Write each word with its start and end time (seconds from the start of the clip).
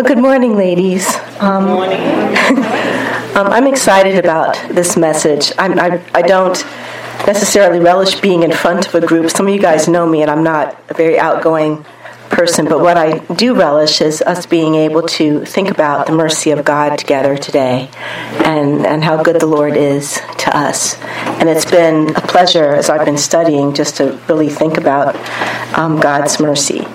Well, 0.00 0.08
good 0.08 0.22
morning, 0.22 0.56
ladies. 0.56 1.14
Um, 1.40 1.66
Good 1.66 1.74
morning. 1.74 2.00
um, 3.36 3.48
I'm 3.48 3.66
excited 3.66 4.16
about 4.16 4.54
this 4.70 4.96
message. 4.96 5.52
I'm, 5.58 5.78
I, 5.78 6.02
I 6.14 6.22
don't 6.22 6.56
necessarily 7.26 7.80
relish 7.80 8.18
being 8.18 8.42
in 8.42 8.50
front 8.50 8.88
of 8.88 8.94
a 8.94 9.06
group. 9.06 9.28
Some 9.28 9.46
of 9.46 9.52
you 9.52 9.60
guys 9.60 9.88
know 9.88 10.06
me, 10.06 10.22
and 10.22 10.30
I'm 10.30 10.42
not 10.42 10.74
a 10.88 10.94
very 10.94 11.18
outgoing 11.18 11.84
person, 12.30 12.64
but 12.66 12.80
what 12.80 12.96
I 12.96 13.18
do 13.34 13.54
relish 13.54 14.00
is 14.00 14.22
us 14.22 14.46
being 14.46 14.74
able 14.74 15.02
to 15.02 15.44
think 15.44 15.70
about 15.70 16.06
the 16.06 16.14
mercy 16.14 16.50
of 16.50 16.64
God 16.64 16.96
together 16.96 17.36
today 17.36 17.90
and, 18.46 18.86
and 18.86 19.04
how 19.04 19.22
good 19.22 19.38
the 19.38 19.46
Lord 19.46 19.76
is 19.76 20.14
to 20.38 20.56
us. 20.56 20.98
And 21.38 21.46
it's 21.46 21.70
been 21.70 22.16
a 22.16 22.22
pleasure 22.22 22.72
as 22.72 22.88
I've 22.88 23.04
been 23.04 23.18
studying 23.18 23.74
just 23.74 23.98
to 23.98 24.18
really 24.30 24.48
think 24.48 24.78
about 24.78 25.14
um, 25.78 26.00
God's 26.00 26.40
mercy. 26.40 26.86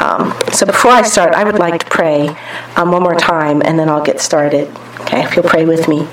Um, 0.00 0.34
so 0.52 0.66
before 0.66 0.90
I 0.90 1.02
start, 1.02 1.34
I 1.34 1.44
would 1.44 1.58
like 1.58 1.80
to 1.80 1.86
pray 1.86 2.28
um, 2.76 2.90
one 2.90 3.02
more 3.02 3.14
time 3.14 3.62
and 3.64 3.78
then 3.78 3.88
I'll 3.88 4.04
get 4.04 4.20
started. 4.20 4.68
Okay, 5.00 5.24
if 5.24 5.36
you'll 5.36 5.48
pray 5.48 5.64
with 5.64 5.88
me. 5.88 6.08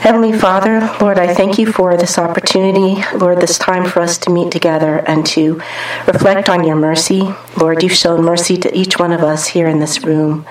Heavenly 0.00 0.32
Father, 0.32 0.80
Lord, 0.98 1.18
I 1.18 1.34
thank 1.34 1.58
you 1.58 1.70
for 1.70 1.94
this 1.94 2.16
opportunity, 2.16 3.04
Lord, 3.14 3.38
this 3.38 3.58
time 3.58 3.84
for 3.84 4.00
us 4.00 4.16
to 4.18 4.30
meet 4.30 4.50
together 4.50 5.04
and 5.06 5.26
to 5.26 5.60
reflect 6.06 6.48
on 6.48 6.64
your 6.64 6.76
mercy. 6.76 7.34
Lord, 7.58 7.82
you've 7.82 7.92
shown 7.92 8.24
mercy 8.24 8.56
to 8.56 8.74
each 8.74 8.98
one 8.98 9.12
of 9.12 9.20
us 9.20 9.48
here 9.48 9.68
in 9.68 9.78
this 9.78 10.02
room. 10.02 10.46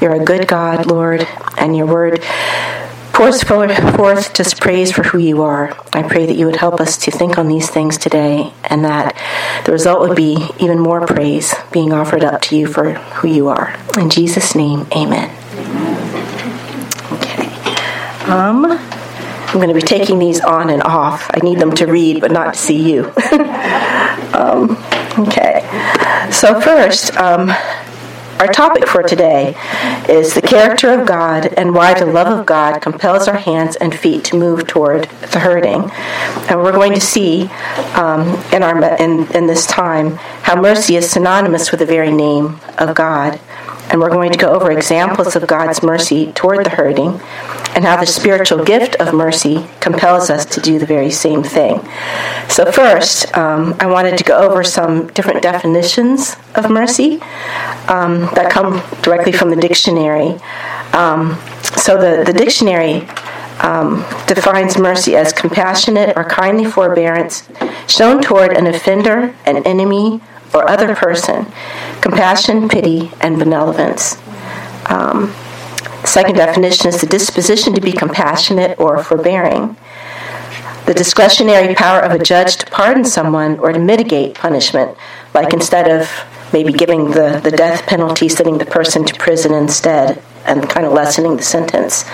You're 0.00 0.14
a 0.14 0.24
good 0.24 0.48
God, 0.48 0.86
Lord, 0.86 1.28
and 1.58 1.76
your 1.76 1.84
word 1.84 2.24
pours 3.14 3.44
forth 3.44 4.34
just 4.34 4.60
praise 4.60 4.90
for 4.90 5.04
who 5.04 5.18
you 5.18 5.42
are. 5.42 5.72
I 5.92 6.02
pray 6.02 6.26
that 6.26 6.34
you 6.34 6.46
would 6.46 6.56
help 6.56 6.80
us 6.80 6.96
to 6.98 7.12
think 7.12 7.38
on 7.38 7.46
these 7.46 7.70
things 7.70 7.96
today 7.96 8.52
and 8.64 8.84
that 8.84 9.16
the 9.64 9.72
result 9.72 10.00
would 10.00 10.16
be 10.16 10.48
even 10.58 10.80
more 10.80 11.06
praise 11.06 11.54
being 11.72 11.92
offered 11.92 12.24
up 12.24 12.42
to 12.42 12.56
you 12.56 12.66
for 12.66 12.94
who 12.94 13.28
you 13.28 13.48
are. 13.48 13.74
In 13.96 14.10
Jesus' 14.10 14.56
name, 14.56 14.86
amen. 14.94 15.30
Okay. 17.12 17.46
Um, 18.30 18.64
I'm 18.66 19.54
going 19.54 19.68
to 19.68 19.74
be 19.74 19.80
taking 19.80 20.18
these 20.18 20.40
on 20.40 20.68
and 20.68 20.82
off. 20.82 21.30
I 21.32 21.38
need 21.44 21.60
them 21.60 21.72
to 21.76 21.86
read, 21.86 22.20
but 22.20 22.32
not 22.32 22.54
to 22.54 22.58
see 22.58 22.92
you. 22.92 23.04
um, 24.34 24.76
okay. 25.20 25.60
So, 26.32 26.60
first, 26.60 27.16
um, 27.16 27.52
our 28.44 28.52
topic 28.52 28.86
for 28.86 29.02
today 29.02 29.56
is 30.06 30.34
the 30.34 30.42
character 30.42 30.90
of 30.90 31.06
God 31.06 31.46
and 31.54 31.74
why 31.74 31.98
the 31.98 32.04
love 32.04 32.26
of 32.26 32.44
God 32.44 32.80
compels 32.80 33.26
our 33.26 33.38
hands 33.38 33.74
and 33.76 33.94
feet 33.94 34.22
to 34.26 34.36
move 34.36 34.66
toward 34.66 35.04
the 35.32 35.38
hurting. 35.38 35.90
And 36.50 36.62
we're 36.62 36.72
going 36.72 36.92
to 36.92 37.00
see 37.00 37.44
um, 37.94 38.38
in, 38.52 38.62
our, 38.62 38.96
in, 38.96 39.32
in 39.34 39.46
this 39.46 39.66
time 39.66 40.16
how 40.42 40.60
mercy 40.60 40.96
is 40.96 41.10
synonymous 41.10 41.70
with 41.70 41.80
the 41.80 41.86
very 41.86 42.12
name 42.12 42.60
of 42.76 42.94
God. 42.94 43.40
And 43.90 44.00
we're 44.00 44.10
going 44.10 44.32
to 44.32 44.38
go 44.38 44.52
over 44.52 44.72
examples 44.72 45.36
of 45.36 45.46
God's 45.46 45.82
mercy 45.82 46.32
toward 46.32 46.64
the 46.64 46.70
hurting 46.70 47.20
and 47.74 47.84
how 47.84 47.98
the 47.98 48.06
spiritual 48.06 48.64
gift 48.64 48.96
of 48.96 49.12
mercy 49.12 49.66
compels 49.80 50.30
us 50.30 50.44
to 50.46 50.60
do 50.60 50.78
the 50.78 50.86
very 50.86 51.10
same 51.10 51.42
thing. 51.42 51.80
So, 52.48 52.70
first, 52.70 53.36
um, 53.36 53.74
I 53.80 53.86
wanted 53.86 54.16
to 54.18 54.24
go 54.24 54.38
over 54.38 54.62
some 54.64 55.08
different 55.08 55.42
definitions 55.42 56.36
of 56.54 56.70
mercy 56.70 57.20
um, 57.88 58.22
that 58.34 58.50
come 58.50 58.82
directly 59.02 59.32
from 59.32 59.50
the 59.50 59.56
dictionary. 59.56 60.38
Um, 60.92 61.38
so, 61.76 61.98
the, 61.98 62.24
the 62.24 62.36
dictionary 62.36 63.06
um, 63.60 64.04
defines 64.26 64.78
mercy 64.78 65.16
as 65.16 65.32
compassionate 65.32 66.16
or 66.16 66.24
kindly 66.24 66.64
forbearance 66.64 67.48
shown 67.88 68.22
toward 68.22 68.52
an 68.52 68.66
offender, 68.66 69.34
an 69.46 69.64
enemy, 69.66 70.20
or 70.54 70.68
other 70.70 70.94
person, 70.94 71.46
compassion, 72.00 72.68
pity, 72.68 73.10
and 73.20 73.38
benevolence. 73.38 74.16
Um, 74.86 75.34
second 76.04 76.36
definition 76.36 76.88
is 76.88 77.00
the 77.00 77.06
disposition 77.06 77.74
to 77.74 77.80
be 77.80 77.92
compassionate 77.92 78.78
or 78.78 79.02
forbearing. 79.02 79.76
The 80.86 80.94
discretionary 80.94 81.74
power 81.74 82.00
of 82.00 82.12
a 82.12 82.22
judge 82.22 82.56
to 82.56 82.66
pardon 82.66 83.04
someone 83.04 83.58
or 83.58 83.72
to 83.72 83.78
mitigate 83.78 84.34
punishment, 84.34 84.96
like 85.32 85.52
instead 85.52 85.90
of 85.90 86.10
maybe 86.52 86.72
giving 86.72 87.10
the, 87.10 87.40
the 87.42 87.50
death 87.50 87.86
penalty, 87.86 88.28
sending 88.28 88.58
the 88.58 88.66
person 88.66 89.04
to 89.04 89.14
prison 89.14 89.52
instead 89.52 90.22
and 90.46 90.68
kind 90.68 90.86
of 90.86 90.92
lessening 90.92 91.36
the 91.36 91.42
sentence, 91.42 92.04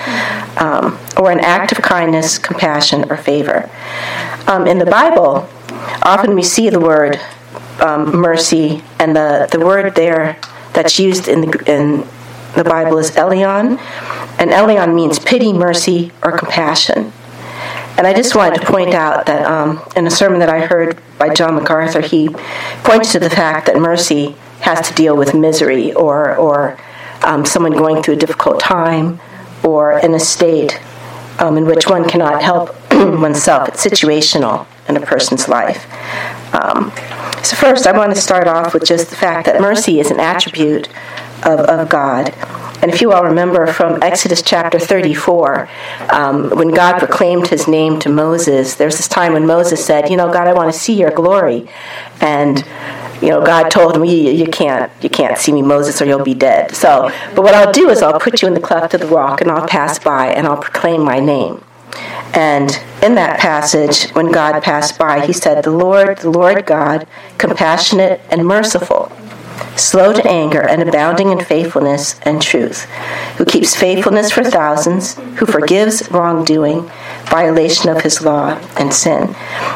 um, 0.57 0.99
or 1.17 1.33
an 1.33 1.41
act 1.41 1.73
of 1.73 1.79
kindness, 1.83 2.39
compassion, 2.39 3.11
or 3.11 3.17
favor. 3.17 3.69
Um, 4.47 4.67
in 4.69 4.79
the 4.79 4.87
Bible, 4.87 5.49
often 6.03 6.35
we 6.37 6.43
see 6.43 6.71
the 6.71 6.81
word 6.81 7.21
um, 7.81 8.17
mercy, 8.17 8.83
and 8.99 9.15
the, 9.15 9.49
the 9.51 9.65
word 9.65 9.95
there 9.95 10.39
that's 10.73 10.99
used 10.99 11.29
in 11.29 11.43
the, 11.43 11.63
in 11.67 12.07
the 12.55 12.65
Bible 12.65 12.99
is 12.99 13.13
Elion, 13.13 13.79
and 14.39 14.51
Elion 14.51 14.95
means 14.95 15.19
pity, 15.19 15.53
mercy, 15.53 16.13
or 16.23 16.37
compassion. 16.37 17.13
And 17.97 18.07
I 18.07 18.15
just 18.15 18.35
wanted 18.35 18.61
to 18.61 18.67
point 18.67 18.95
out 18.95 19.27
that 19.27 19.45
um, 19.45 19.83
in 19.95 20.07
a 20.07 20.11
sermon 20.11 20.39
that 20.41 20.49
I 20.49 20.61
heard 20.61 20.99
by 21.19 21.35
John 21.35 21.55
MacArthur, 21.57 22.01
he 22.01 22.29
points 22.83 23.13
to 23.13 23.19
the 23.19 23.29
fact 23.29 23.67
that 23.67 23.77
mercy 23.77 24.37
has 24.61 24.89
to 24.89 24.95
deal 24.95 25.17
with 25.17 25.35
misery 25.35 25.93
or, 25.93 26.35
or 26.37 26.79
um, 27.23 27.45
someone 27.45 27.73
going 27.73 28.03
through 28.03 28.15
a 28.15 28.17
difficult 28.17 28.61
time 28.61 29.21
or 29.65 29.99
in 29.99 30.15
a 30.15 30.21
state 30.21 30.81
um, 31.39 31.57
in 31.59 31.67
which 31.67 31.87
one 31.89 32.09
cannot 32.09 32.43
help 32.43 32.75
oneself. 32.93 33.69
It's 33.69 33.85
situational 33.85 34.67
in 34.89 34.97
a 34.97 35.01
person's 35.01 35.49
life. 35.49 35.87
So, 37.43 37.57
first, 37.57 37.87
I 37.87 37.97
want 37.97 38.15
to 38.15 38.21
start 38.21 38.47
off 38.47 38.75
with 38.75 38.85
just 38.85 39.11
the 39.11 39.17
fact 39.17 39.47
that 39.47 39.61
mercy 39.61 39.99
is 39.99 40.11
an 40.11 40.21
attribute 40.21 40.89
of, 41.45 41.61
of 41.61 41.89
God. 41.89 42.35
And 42.83 42.91
if 42.91 43.01
you 43.01 43.13
all 43.13 43.25
remember 43.25 43.67
from 43.67 44.03
Exodus 44.03 44.43
chapter 44.43 44.79
34, 44.79 45.69
um, 46.11 46.51
when 46.51 46.69
God 46.69 46.99
proclaimed 46.99 47.49
his 47.49 47.69
name 47.69 47.99
to 48.01 48.09
Moses, 48.09 48.75
there's 48.75 48.97
this 48.97 49.09
time 49.09 49.33
when 49.35 49.47
Moses 49.47 49.85
said, 49.85 50.11
You 50.11 50.17
know, 50.17 50.33
God, 50.33 50.49
I 50.49 50.53
want 50.53 50.73
to 50.73 50.79
see 50.79 50.95
your 50.95 51.11
glory. 51.11 51.69
And 52.21 52.65
you 53.23 53.29
know, 53.29 53.45
God 53.45 53.71
told 53.71 53.97
him, 53.97 54.05
you 54.05 54.47
can't, 54.47 54.91
you 55.03 55.11
can't 55.11 55.37
see 55.37 55.53
me, 55.53 55.61
Moses, 55.61 56.01
or 56.01 56.07
you'll 56.07 56.25
be 56.25 56.35
dead. 56.35 56.75
So, 56.75 57.11
but 57.35 57.43
what 57.43 57.55
I'll 57.55 57.73
do 57.73 57.91
is 57.91 58.03
I'll 58.03 58.19
put 58.19 58.41
you 58.41 58.49
in 58.49 58.55
the 58.55 58.61
cleft 58.61 58.95
of 58.95 59.01
the 59.01 59.07
rock, 59.07 59.43
and 59.43 59.51
I'll 59.51 59.69
pass 59.69 59.99
by, 59.99 60.29
and 60.29 60.47
I'll 60.47 60.61
proclaim 60.61 61.03
my 61.03 61.21
name. 61.21 61.63
And 62.35 62.79
in 63.03 63.15
that 63.17 63.41
passage, 63.41 64.11
when 64.11 64.31
God 64.31 64.63
passed 64.63 64.99
by, 64.99 65.27
he 65.27 65.33
said, 65.33 65.65
The 65.65 65.71
Lord, 65.71 66.19
the 66.19 66.31
Lord 66.31 66.65
God, 66.67 67.07
compassionate 67.39 68.21
and 68.31 68.47
merciful, 68.47 69.11
slow 69.77 70.13
to 70.13 70.29
anger 70.29 70.61
and 70.61 70.83
abounding 70.83 71.31
in 71.31 71.45
faithfulness 71.45 72.21
and 72.21 72.41
truth, 72.41 72.85
who 73.37 73.45
keeps 73.45 73.75
faithfulness 73.75 74.31
for 74.31 74.45
thousands, 74.45 75.15
who 75.39 75.47
forgives 75.47 76.11
wrongdoing, 76.11 76.91
violation 77.25 77.89
of 77.89 78.03
his 78.03 78.23
law, 78.23 78.59
and 78.79 78.93
sin. 78.93 79.35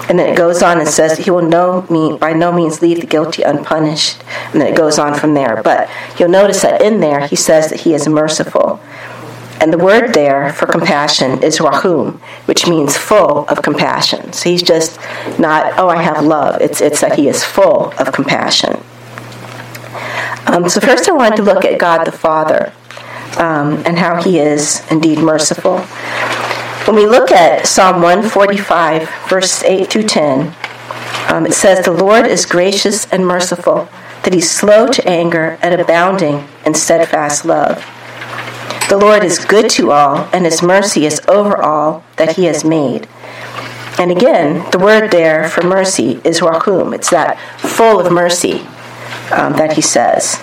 And 0.09 0.19
then 0.19 0.33
it 0.33 0.37
goes 0.37 0.63
on 0.63 0.79
and 0.79 0.89
says 0.89 1.19
he 1.19 1.31
will 1.31 1.43
no 1.43 1.87
mean, 1.91 2.19
by 2.19 2.33
no 2.33 2.53
means 2.53 2.83
leave 2.83 3.01
the 3.01 3.07
guilty 3.07 3.43
unpunished. 3.43 4.23
And 4.53 4.61
then 4.61 4.73
it 4.73 4.77
goes 4.77 4.99
on 4.99 5.19
from 5.19 5.35
there. 5.35 5.63
But 5.63 5.89
you'll 6.19 6.29
notice 6.29 6.63
that 6.63 6.83
in 6.83 7.01
there 7.01 7.27
he 7.27 7.37
says 7.37 7.71
that 7.71 7.81
he 7.81 7.95
is 7.95 8.07
merciful. 8.07 8.81
And 9.61 9.73
the 9.73 9.79
word 9.79 10.13
there 10.13 10.53
for 10.53 10.67
compassion 10.67 11.43
is 11.43 11.61
rahum, 11.61 12.21
which 12.47 12.67
means 12.67 12.97
full 12.97 13.49
of 13.49 13.63
compassion. 13.63 14.33
So 14.33 14.51
he's 14.51 14.63
just 14.63 14.99
not, 15.39 15.79
oh, 15.79 15.89
I 15.89 16.03
have 16.03 16.25
love. 16.25 16.61
It's, 16.61 16.81
it's 16.81 17.01
that 17.01 17.17
he 17.17 17.29
is 17.29 17.45
full 17.45 17.93
of 17.99 18.13
compassion. 18.13 18.83
Um, 20.47 20.69
so, 20.69 20.81
first, 20.81 21.09
I 21.09 21.13
wanted 21.13 21.37
to 21.37 21.43
look 21.43 21.65
at 21.65 21.79
God 21.79 22.05
the 22.05 22.13
Father 22.13 22.73
um, 23.39 23.83
and 23.87 23.99
how 23.99 24.23
he 24.23 24.39
is 24.39 24.87
indeed 24.91 25.19
merciful. 25.19 25.79
When 26.87 26.97
we 26.97 27.07
look 27.07 27.31
at 27.31 27.67
Psalm 27.67 28.03
145, 28.03 29.09
verses 29.29 29.63
8 29.63 29.89
through 29.89 30.03
10, 30.03 30.55
um, 31.29 31.47
it 31.47 31.55
says, 31.55 31.85
The 31.85 31.93
Lord 31.93 32.27
is 32.27 32.45
gracious 32.45 33.11
and 33.11 33.27
merciful, 33.27 33.89
that 34.23 34.35
he's 34.35 34.51
slow 34.51 34.89
to 34.89 35.09
anger 35.09 35.59
and 35.63 35.81
abounding 35.81 36.47
in 36.67 36.75
steadfast 36.75 37.47
love. 37.47 37.85
The 38.89 38.99
Lord 38.99 39.25
is 39.25 39.45
good 39.45 39.71
to 39.71 39.93
all, 39.93 40.29
and 40.33 40.45
his 40.45 40.63
mercy 40.63 41.07
is 41.07 41.21
over 41.27 41.61
all 41.61 42.05
that 42.17 42.37
he 42.37 42.45
has 42.45 42.65
made. 42.65 43.09
And 43.99 44.11
again, 44.11 44.71
the 44.73 44.79
word 44.79 45.11
there 45.11 45.49
for 45.49 45.63
mercy 45.63 46.21
is 46.25 46.43
rahum. 46.43 46.93
It's 46.93 47.11
that 47.11 47.39
full 47.59 48.01
of 48.01 48.13
mercy 48.13 48.61
um, 49.33 49.55
that 49.55 49.75
he 49.75 49.81
says. 49.81 50.39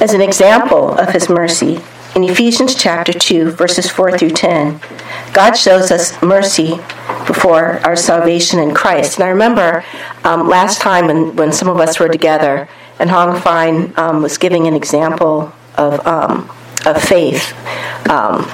As 0.00 0.14
an 0.14 0.20
example 0.20 0.92
of 0.98 1.10
his 1.10 1.28
mercy, 1.28 1.80
in 2.14 2.24
Ephesians 2.24 2.74
chapter 2.74 3.12
2, 3.12 3.50
verses 3.50 3.90
4 3.90 4.16
through 4.16 4.30
10, 4.30 4.80
God 5.32 5.52
shows 5.54 5.90
us 5.90 6.20
mercy 6.22 6.76
before 7.26 7.80
our 7.84 7.94
salvation 7.94 8.58
in 8.58 8.74
Christ. 8.74 9.18
And 9.18 9.24
I 9.24 9.28
remember 9.28 9.84
um, 10.24 10.48
last 10.48 10.80
time 10.80 11.06
when, 11.06 11.36
when 11.36 11.52
some 11.52 11.68
of 11.68 11.78
us 11.78 12.00
were 12.00 12.08
together, 12.08 12.68
and 12.98 13.10
Hong 13.10 13.38
Fine 13.40 13.92
um, 13.96 14.22
was 14.22 14.38
giving 14.38 14.66
an 14.66 14.74
example 14.74 15.52
of, 15.76 16.04
um, 16.06 16.50
of 16.86 17.02
faith. 17.02 17.54
Um, 18.08 18.50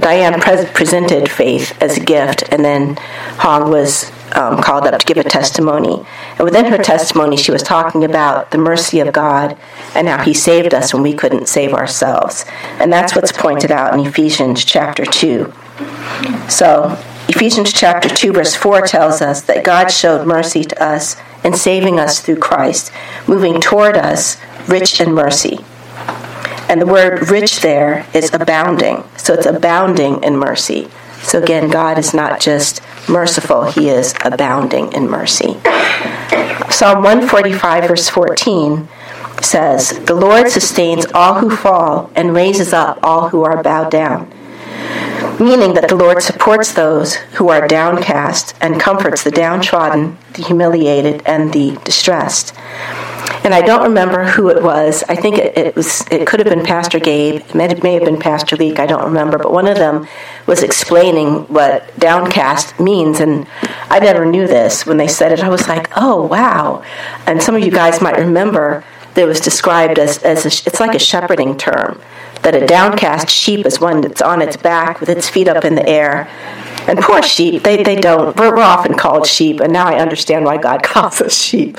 Diane 0.00 0.40
pre- 0.40 0.66
presented 0.66 1.30
faith 1.30 1.76
as 1.82 1.96
a 1.96 2.00
gift, 2.00 2.44
and 2.52 2.64
then 2.64 2.96
Hong 3.38 3.70
was 3.70 4.10
um, 4.32 4.62
called 4.62 4.86
up 4.86 5.00
to 5.00 5.06
give 5.06 5.16
a 5.16 5.28
testimony. 5.28 6.04
And 6.36 6.40
within 6.40 6.66
her 6.66 6.78
testimony, 6.78 7.36
she 7.36 7.50
was 7.50 7.62
talking 7.62 8.04
about 8.04 8.50
the 8.50 8.58
mercy 8.58 9.00
of 9.00 9.12
God 9.12 9.56
and 9.94 10.08
how 10.08 10.22
He 10.22 10.34
saved 10.34 10.74
us 10.74 10.92
when 10.92 11.02
we 11.02 11.14
couldn't 11.14 11.48
save 11.48 11.72
ourselves. 11.72 12.44
And 12.78 12.92
that's 12.92 13.14
what's 13.14 13.32
pointed 13.32 13.70
out 13.70 13.94
in 13.94 14.06
Ephesians 14.06 14.64
chapter 14.64 15.04
2. 15.04 15.52
So, 16.48 16.96
Ephesians 17.28 17.72
chapter 17.72 18.08
2, 18.08 18.32
verse 18.32 18.54
4 18.54 18.82
tells 18.82 19.20
us 19.20 19.42
that 19.42 19.64
God 19.64 19.88
showed 19.88 20.26
mercy 20.26 20.64
to 20.64 20.82
us 20.82 21.16
in 21.44 21.54
saving 21.54 21.98
us 22.00 22.20
through 22.20 22.38
Christ, 22.38 22.90
moving 23.26 23.60
toward 23.60 23.96
us 23.96 24.38
rich 24.66 25.00
in 25.00 25.12
mercy. 25.12 25.58
And 26.68 26.80
the 26.80 26.86
word 26.86 27.30
rich 27.30 27.60
there 27.60 28.06
is 28.12 28.32
abounding. 28.34 29.04
So 29.16 29.34
it's 29.34 29.46
abounding 29.46 30.22
in 30.22 30.36
mercy. 30.36 30.88
So 31.22 31.42
again, 31.42 31.70
God 31.70 31.98
is 31.98 32.14
not 32.14 32.40
just 32.40 32.82
merciful, 33.08 33.64
He 33.64 33.88
is 33.88 34.14
abounding 34.24 34.92
in 34.92 35.10
mercy. 35.10 35.58
Psalm 36.70 37.02
145, 37.02 37.88
verse 37.88 38.08
14 38.08 38.88
says, 39.42 39.98
The 40.04 40.14
Lord 40.14 40.50
sustains 40.50 41.06
all 41.14 41.40
who 41.40 41.54
fall 41.54 42.10
and 42.14 42.34
raises 42.34 42.72
up 42.72 42.98
all 43.02 43.30
who 43.30 43.44
are 43.44 43.62
bowed 43.62 43.90
down. 43.90 44.30
Meaning 45.40 45.74
that 45.74 45.88
the 45.88 45.96
Lord 45.96 46.22
supports 46.22 46.72
those 46.72 47.14
who 47.14 47.48
are 47.48 47.68
downcast 47.68 48.54
and 48.60 48.80
comforts 48.80 49.22
the 49.22 49.30
downtrodden, 49.30 50.18
the 50.34 50.42
humiliated, 50.42 51.22
and 51.24 51.52
the 51.52 51.78
distressed 51.84 52.54
and 53.44 53.54
I 53.54 53.62
don't 53.62 53.82
remember 53.82 54.24
who 54.24 54.48
it 54.48 54.62
was. 54.62 55.04
I 55.08 55.14
think 55.14 55.38
it, 55.38 55.56
it 55.56 55.76
was 55.76 56.06
it 56.10 56.26
could 56.26 56.40
have 56.40 56.48
been 56.48 56.64
Pastor 56.64 56.98
Gabe. 56.98 57.36
It 57.36 57.54
may, 57.54 57.66
it 57.66 57.82
may 57.82 57.94
have 57.94 58.04
been 58.04 58.18
Pastor 58.18 58.56
Leek. 58.56 58.78
I 58.78 58.86
don't 58.86 59.04
remember. 59.04 59.38
But 59.38 59.52
one 59.52 59.66
of 59.66 59.76
them 59.76 60.06
was 60.46 60.62
explaining 60.62 61.46
what 61.48 61.98
downcast 61.98 62.78
means, 62.80 63.20
and 63.20 63.46
I 63.90 64.00
never 64.00 64.24
knew 64.24 64.46
this. 64.46 64.86
When 64.86 64.96
they 64.96 65.08
said 65.08 65.32
it, 65.32 65.40
I 65.40 65.48
was 65.48 65.68
like, 65.68 65.88
"Oh 65.96 66.26
wow!" 66.26 66.82
And 67.26 67.42
some 67.42 67.54
of 67.54 67.62
you 67.62 67.70
guys 67.70 68.00
might 68.00 68.18
remember 68.18 68.84
that 69.14 69.22
it 69.22 69.26
was 69.26 69.40
described 69.40 69.98
as 69.98 70.22
as 70.22 70.44
a, 70.44 70.48
it's 70.48 70.80
like 70.80 70.94
a 70.94 70.98
shepherding 70.98 71.56
term. 71.56 72.00
That 72.42 72.54
a 72.54 72.66
downcast 72.66 73.30
sheep 73.30 73.66
is 73.66 73.80
one 73.80 74.00
that's 74.00 74.22
on 74.22 74.42
its 74.42 74.56
back 74.56 75.00
with 75.00 75.08
its 75.08 75.28
feet 75.28 75.48
up 75.48 75.64
in 75.64 75.74
the 75.74 75.86
air, 75.88 76.28
and 76.88 76.98
poor 77.00 77.22
sheep, 77.22 77.64
they, 77.64 77.82
they 77.82 77.96
don't. 77.96 78.36
We're 78.36 78.56
often 78.58 78.94
called 78.94 79.26
sheep, 79.26 79.60
and 79.60 79.72
now 79.72 79.86
I 79.86 79.98
understand 79.98 80.44
why 80.44 80.56
God 80.56 80.82
calls 80.84 81.20
us 81.20 81.36
sheep. 81.36 81.76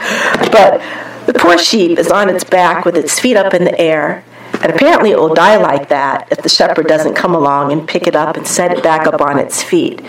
But 0.52 0.82
the 1.30 1.38
poor 1.38 1.60
sheep 1.60 2.00
is 2.00 2.10
on 2.10 2.28
its 2.28 2.44
back 2.44 2.86
with 2.86 2.98
its 2.98 3.20
feet 3.20 3.38
up 3.38 3.54
in 3.54 3.64
the 3.64 3.80
air, 3.80 4.24
and 4.64 4.74
apparently 4.74 5.12
it 5.12 5.20
will 5.20 5.36
die 5.36 5.58
like 5.58 5.90
that 5.90 6.28
if 6.32 6.42
the 6.42 6.50
shepherd 6.50 6.88
doesn't 6.88 7.14
come 7.14 7.36
along 7.36 7.72
and 7.72 7.88
pick 7.88 8.08
it 8.08 8.16
up 8.16 8.36
and 8.36 8.48
set 8.48 8.76
it 8.76 8.82
back 8.82 9.06
up 9.06 9.22
on 9.22 9.38
its 9.38 9.62
feet. 9.62 10.02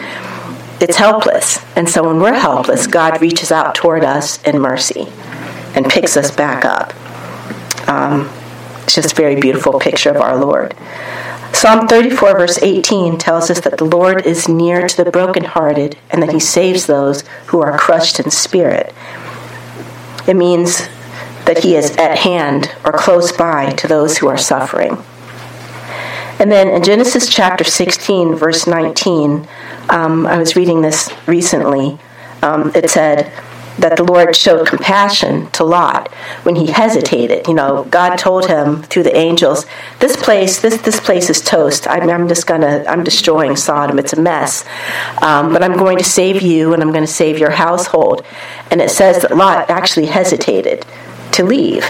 It's 0.81 0.97
helpless. 0.97 1.63
And 1.77 1.87
so 1.87 2.07
when 2.07 2.21
we're 2.21 2.39
helpless, 2.39 2.87
God 2.87 3.21
reaches 3.21 3.53
out 3.53 3.75
toward 3.75 4.03
us 4.03 4.43
in 4.45 4.59
mercy 4.61 5.09
and 5.75 5.85
picks 5.85 6.17
us 6.17 6.35
back 6.35 6.65
up. 6.65 6.95
Um, 7.87 8.31
it's 8.85 8.95
just 8.95 9.13
a 9.13 9.15
very 9.15 9.39
beautiful 9.39 9.79
picture 9.79 10.09
of 10.09 10.17
our 10.17 10.39
Lord. 10.39 10.75
Psalm 11.53 11.87
34, 11.87 12.39
verse 12.39 12.63
18, 12.63 13.19
tells 13.19 13.51
us 13.51 13.61
that 13.61 13.77
the 13.77 13.85
Lord 13.85 14.25
is 14.25 14.49
near 14.49 14.89
to 14.89 15.05
the 15.05 15.11
brokenhearted 15.11 15.99
and 16.09 16.23
that 16.23 16.33
he 16.33 16.41
saves 16.41 16.87
those 16.87 17.25
who 17.49 17.61
are 17.61 17.77
crushed 17.77 18.19
in 18.19 18.31
spirit. 18.31 18.95
It 20.27 20.37
means 20.37 20.89
that 21.47 21.63
he 21.63 21.77
is 21.77 21.97
at 21.97 22.19
hand 22.19 22.75
or 22.85 22.93
close 22.93 23.33
by 23.33 23.71
to 23.73 23.89
those 23.89 24.19
who 24.19 24.29
are 24.29 24.39
suffering. 24.39 24.97
And 26.39 26.51
then 26.51 26.69
in 26.69 26.83
Genesis 26.83 27.29
chapter 27.29 27.65
16, 27.65 28.35
verse 28.35 28.67
19, 28.67 29.47
um, 29.91 30.27
I 30.27 30.39
was 30.39 30.57
reading 30.57 30.81
this 30.81 31.13
recently. 31.27 31.99
Um, 32.43 32.73
it 32.75 32.89
said 32.89 33.31
that 33.79 33.97
the 33.97 34.05
Lord 34.05 34.35
showed 34.35 34.67
compassion 34.67 35.51
to 35.51 35.65
Lot 35.65 36.13
when 36.43 36.57
he 36.57 36.67
hesitated. 36.67 37.47
You 37.47 37.55
know, 37.55 37.85
God 37.91 38.17
told 38.17 38.47
him 38.47 38.83
through 38.83 39.03
the 39.05 39.17
angels, 39.17 39.67
"This 39.99 40.17
place, 40.17 40.61
this 40.61 40.81
this 40.83 41.01
place 41.01 41.31
is 41.31 41.41
toast. 41.41 41.87
I'm, 41.87 42.09
I'm 42.09 42.29
just 42.29 42.47
gonna, 42.47 42.85
I'm 42.89 43.05
destroying 43.05 43.57
Sodom. 43.57 43.99
It's 43.99 44.13
a 44.13 44.21
mess, 44.21 44.65
um, 45.21 45.53
but 45.53 45.63
I'm 45.63 45.77
going 45.77 45.99
to 45.99 46.05
save 46.05 46.43
you, 46.43 46.73
and 46.73 46.83
I'm 46.83 46.93
going 46.93 47.07
to 47.07 47.13
save 47.13 47.39
your 47.39 47.51
household." 47.51 48.25
And 48.71 48.81
it 48.81 48.91
says 48.91 49.23
that 49.23 49.37
Lot 49.37 49.71
actually 49.71 50.07
hesitated 50.07 50.87
to 51.41 51.47
leave. 51.47 51.85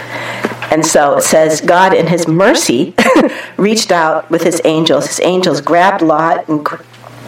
And 0.71 0.85
so 0.85 1.17
it 1.17 1.23
says 1.23 1.61
God, 1.61 1.93
in 1.93 2.07
His 2.07 2.27
mercy, 2.27 2.95
reached 3.57 3.91
out 3.91 4.29
with 4.31 4.43
His 4.43 4.61
angels. 4.63 5.07
His 5.07 5.19
angels 5.21 5.61
grabbed 5.61 6.01
Lot 6.01 6.47
and 6.47 6.65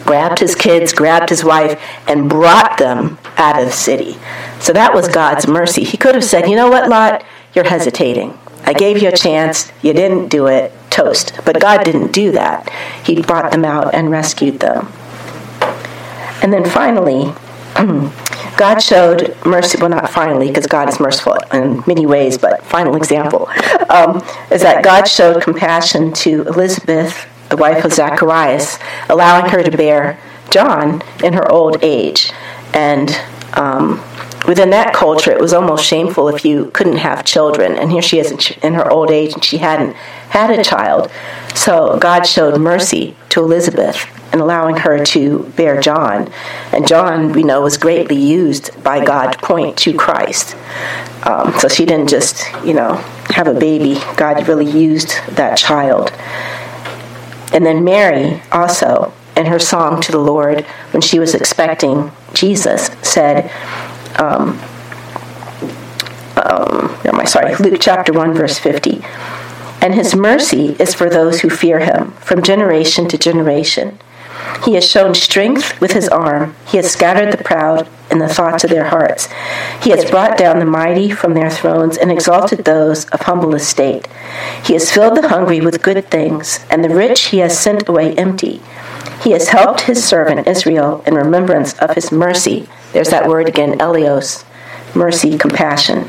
grabbed 0.04 0.38
his 0.38 0.54
kids, 0.54 0.92
grabbed 0.92 1.30
his 1.30 1.44
wife, 1.44 1.82
and 2.06 2.28
brought 2.28 2.78
them 2.78 3.18
out 3.36 3.58
of 3.58 3.66
the 3.66 3.72
city. 3.72 4.16
So 4.60 4.72
that 4.72 4.94
was 4.94 5.08
God's 5.08 5.46
mercy. 5.46 5.84
He 5.84 5.96
could 5.96 6.14
have 6.14 6.24
said, 6.24 6.48
You 6.48 6.56
know 6.56 6.68
what, 6.68 6.88
Lot? 6.88 7.24
You're 7.54 7.68
hesitating. 7.68 8.38
I 8.64 8.72
gave 8.72 9.02
you 9.02 9.08
a 9.08 9.16
chance. 9.16 9.72
You 9.82 9.92
didn't 9.92 10.28
do 10.28 10.46
it. 10.46 10.72
Toast. 10.90 11.32
But 11.44 11.60
God 11.60 11.84
didn't 11.84 12.12
do 12.12 12.32
that. 12.32 12.70
He 13.04 13.20
brought 13.20 13.50
them 13.50 13.64
out 13.64 13.94
and 13.94 14.10
rescued 14.10 14.60
them. 14.60 14.92
And 16.42 16.52
then 16.52 16.64
finally, 16.64 17.32
God 18.56 18.80
showed 18.80 19.36
mercy, 19.44 19.78
well, 19.80 19.90
not 19.90 20.10
finally, 20.10 20.48
because 20.48 20.66
God 20.66 20.88
is 20.88 21.00
merciful 21.00 21.36
in 21.52 21.82
many 21.86 22.06
ways, 22.06 22.38
but 22.38 22.64
final 22.64 22.96
example 22.96 23.48
um, 23.88 24.22
is 24.50 24.62
that 24.62 24.84
God 24.84 25.04
showed 25.04 25.42
compassion 25.42 26.12
to 26.14 26.42
Elizabeth, 26.42 27.26
the 27.48 27.56
wife 27.56 27.84
of 27.84 27.92
Zacharias, 27.92 28.78
allowing 29.08 29.50
her 29.50 29.62
to 29.62 29.76
bear 29.76 30.18
John 30.50 31.02
in 31.22 31.32
her 31.32 31.50
old 31.50 31.82
age. 31.82 32.30
And 32.72 33.10
um, 33.54 34.00
within 34.46 34.70
that 34.70 34.94
culture, 34.94 35.32
it 35.32 35.40
was 35.40 35.52
almost 35.52 35.84
shameful 35.84 36.28
if 36.28 36.44
you 36.44 36.70
couldn't 36.72 36.98
have 36.98 37.24
children. 37.24 37.76
And 37.76 37.90
here 37.90 38.02
she 38.02 38.18
is 38.18 38.52
in 38.62 38.74
her 38.74 38.90
old 38.90 39.10
age, 39.10 39.34
and 39.34 39.44
she 39.44 39.58
hadn't 39.58 39.94
had 40.30 40.50
a 40.50 40.62
child. 40.62 41.10
So 41.54 41.98
God 41.98 42.22
showed 42.24 42.60
mercy 42.60 43.16
to 43.30 43.40
Elizabeth 43.40 44.06
and 44.34 44.40
allowing 44.40 44.76
her 44.76 45.04
to 45.04 45.44
bear 45.56 45.80
John. 45.80 46.28
And 46.72 46.88
John, 46.88 47.30
we 47.30 47.44
know, 47.44 47.60
was 47.60 47.78
greatly 47.78 48.16
used 48.16 48.82
by 48.82 49.04
God 49.04 49.30
to 49.30 49.38
point 49.38 49.78
to 49.78 49.94
Christ. 49.94 50.56
Um, 51.22 51.56
so 51.60 51.68
she 51.68 51.86
didn't 51.86 52.08
just, 52.08 52.42
you 52.64 52.74
know, 52.74 52.94
have 53.28 53.46
a 53.46 53.54
baby. 53.54 54.00
God 54.16 54.48
really 54.48 54.68
used 54.68 55.12
that 55.36 55.56
child. 55.56 56.10
And 57.52 57.64
then 57.64 57.84
Mary 57.84 58.42
also, 58.50 59.12
in 59.36 59.46
her 59.46 59.60
song 59.60 60.00
to 60.00 60.10
the 60.10 60.18
Lord, 60.18 60.62
when 60.90 61.00
she 61.00 61.20
was 61.20 61.36
expecting 61.36 62.10
Jesus, 62.32 62.86
said, 63.02 63.48
um, 64.18 64.58
um, 66.44 66.98
am 67.04 67.20
I 67.20 67.24
sorry, 67.24 67.54
Luke 67.54 67.78
chapter 67.80 68.12
1, 68.12 68.34
verse 68.34 68.58
50. 68.58 69.00
And 69.80 69.94
his 69.94 70.16
mercy 70.16 70.74
is 70.80 70.92
for 70.92 71.08
those 71.08 71.42
who 71.42 71.50
fear 71.50 71.78
him 71.78 72.10
from 72.14 72.42
generation 72.42 73.06
to 73.10 73.16
generation. 73.16 74.00
He 74.64 74.74
has 74.74 74.88
shown 74.88 75.14
strength 75.14 75.80
with 75.80 75.92
his 75.92 76.08
arm. 76.08 76.56
He 76.66 76.78
has 76.78 76.90
scattered 76.90 77.32
the 77.32 77.44
proud 77.44 77.88
in 78.10 78.18
the 78.18 78.28
thoughts 78.28 78.64
of 78.64 78.70
their 78.70 78.84
hearts. 78.84 79.28
He 79.82 79.90
has 79.90 80.10
brought 80.10 80.38
down 80.38 80.58
the 80.58 80.64
mighty 80.64 81.10
from 81.10 81.34
their 81.34 81.50
thrones 81.50 81.96
and 81.96 82.10
exalted 82.10 82.64
those 82.64 83.04
of 83.06 83.20
humble 83.20 83.54
estate. 83.54 84.06
He 84.64 84.74
has 84.74 84.90
filled 84.90 85.16
the 85.16 85.28
hungry 85.28 85.60
with 85.60 85.82
good 85.82 86.10
things, 86.10 86.64
and 86.70 86.82
the 86.84 86.94
rich 86.94 87.26
he 87.26 87.38
has 87.38 87.58
sent 87.58 87.88
away 87.88 88.14
empty. 88.14 88.62
He 89.22 89.32
has 89.32 89.48
helped 89.48 89.82
his 89.82 90.04
servant 90.04 90.46
Israel 90.46 91.02
in 91.06 91.14
remembrance 91.14 91.74
of 91.78 91.94
his 91.94 92.12
mercy. 92.12 92.68
There's 92.92 93.10
that 93.10 93.28
word 93.28 93.48
again, 93.48 93.78
eleos, 93.78 94.44
mercy, 94.94 95.36
compassion. 95.38 96.08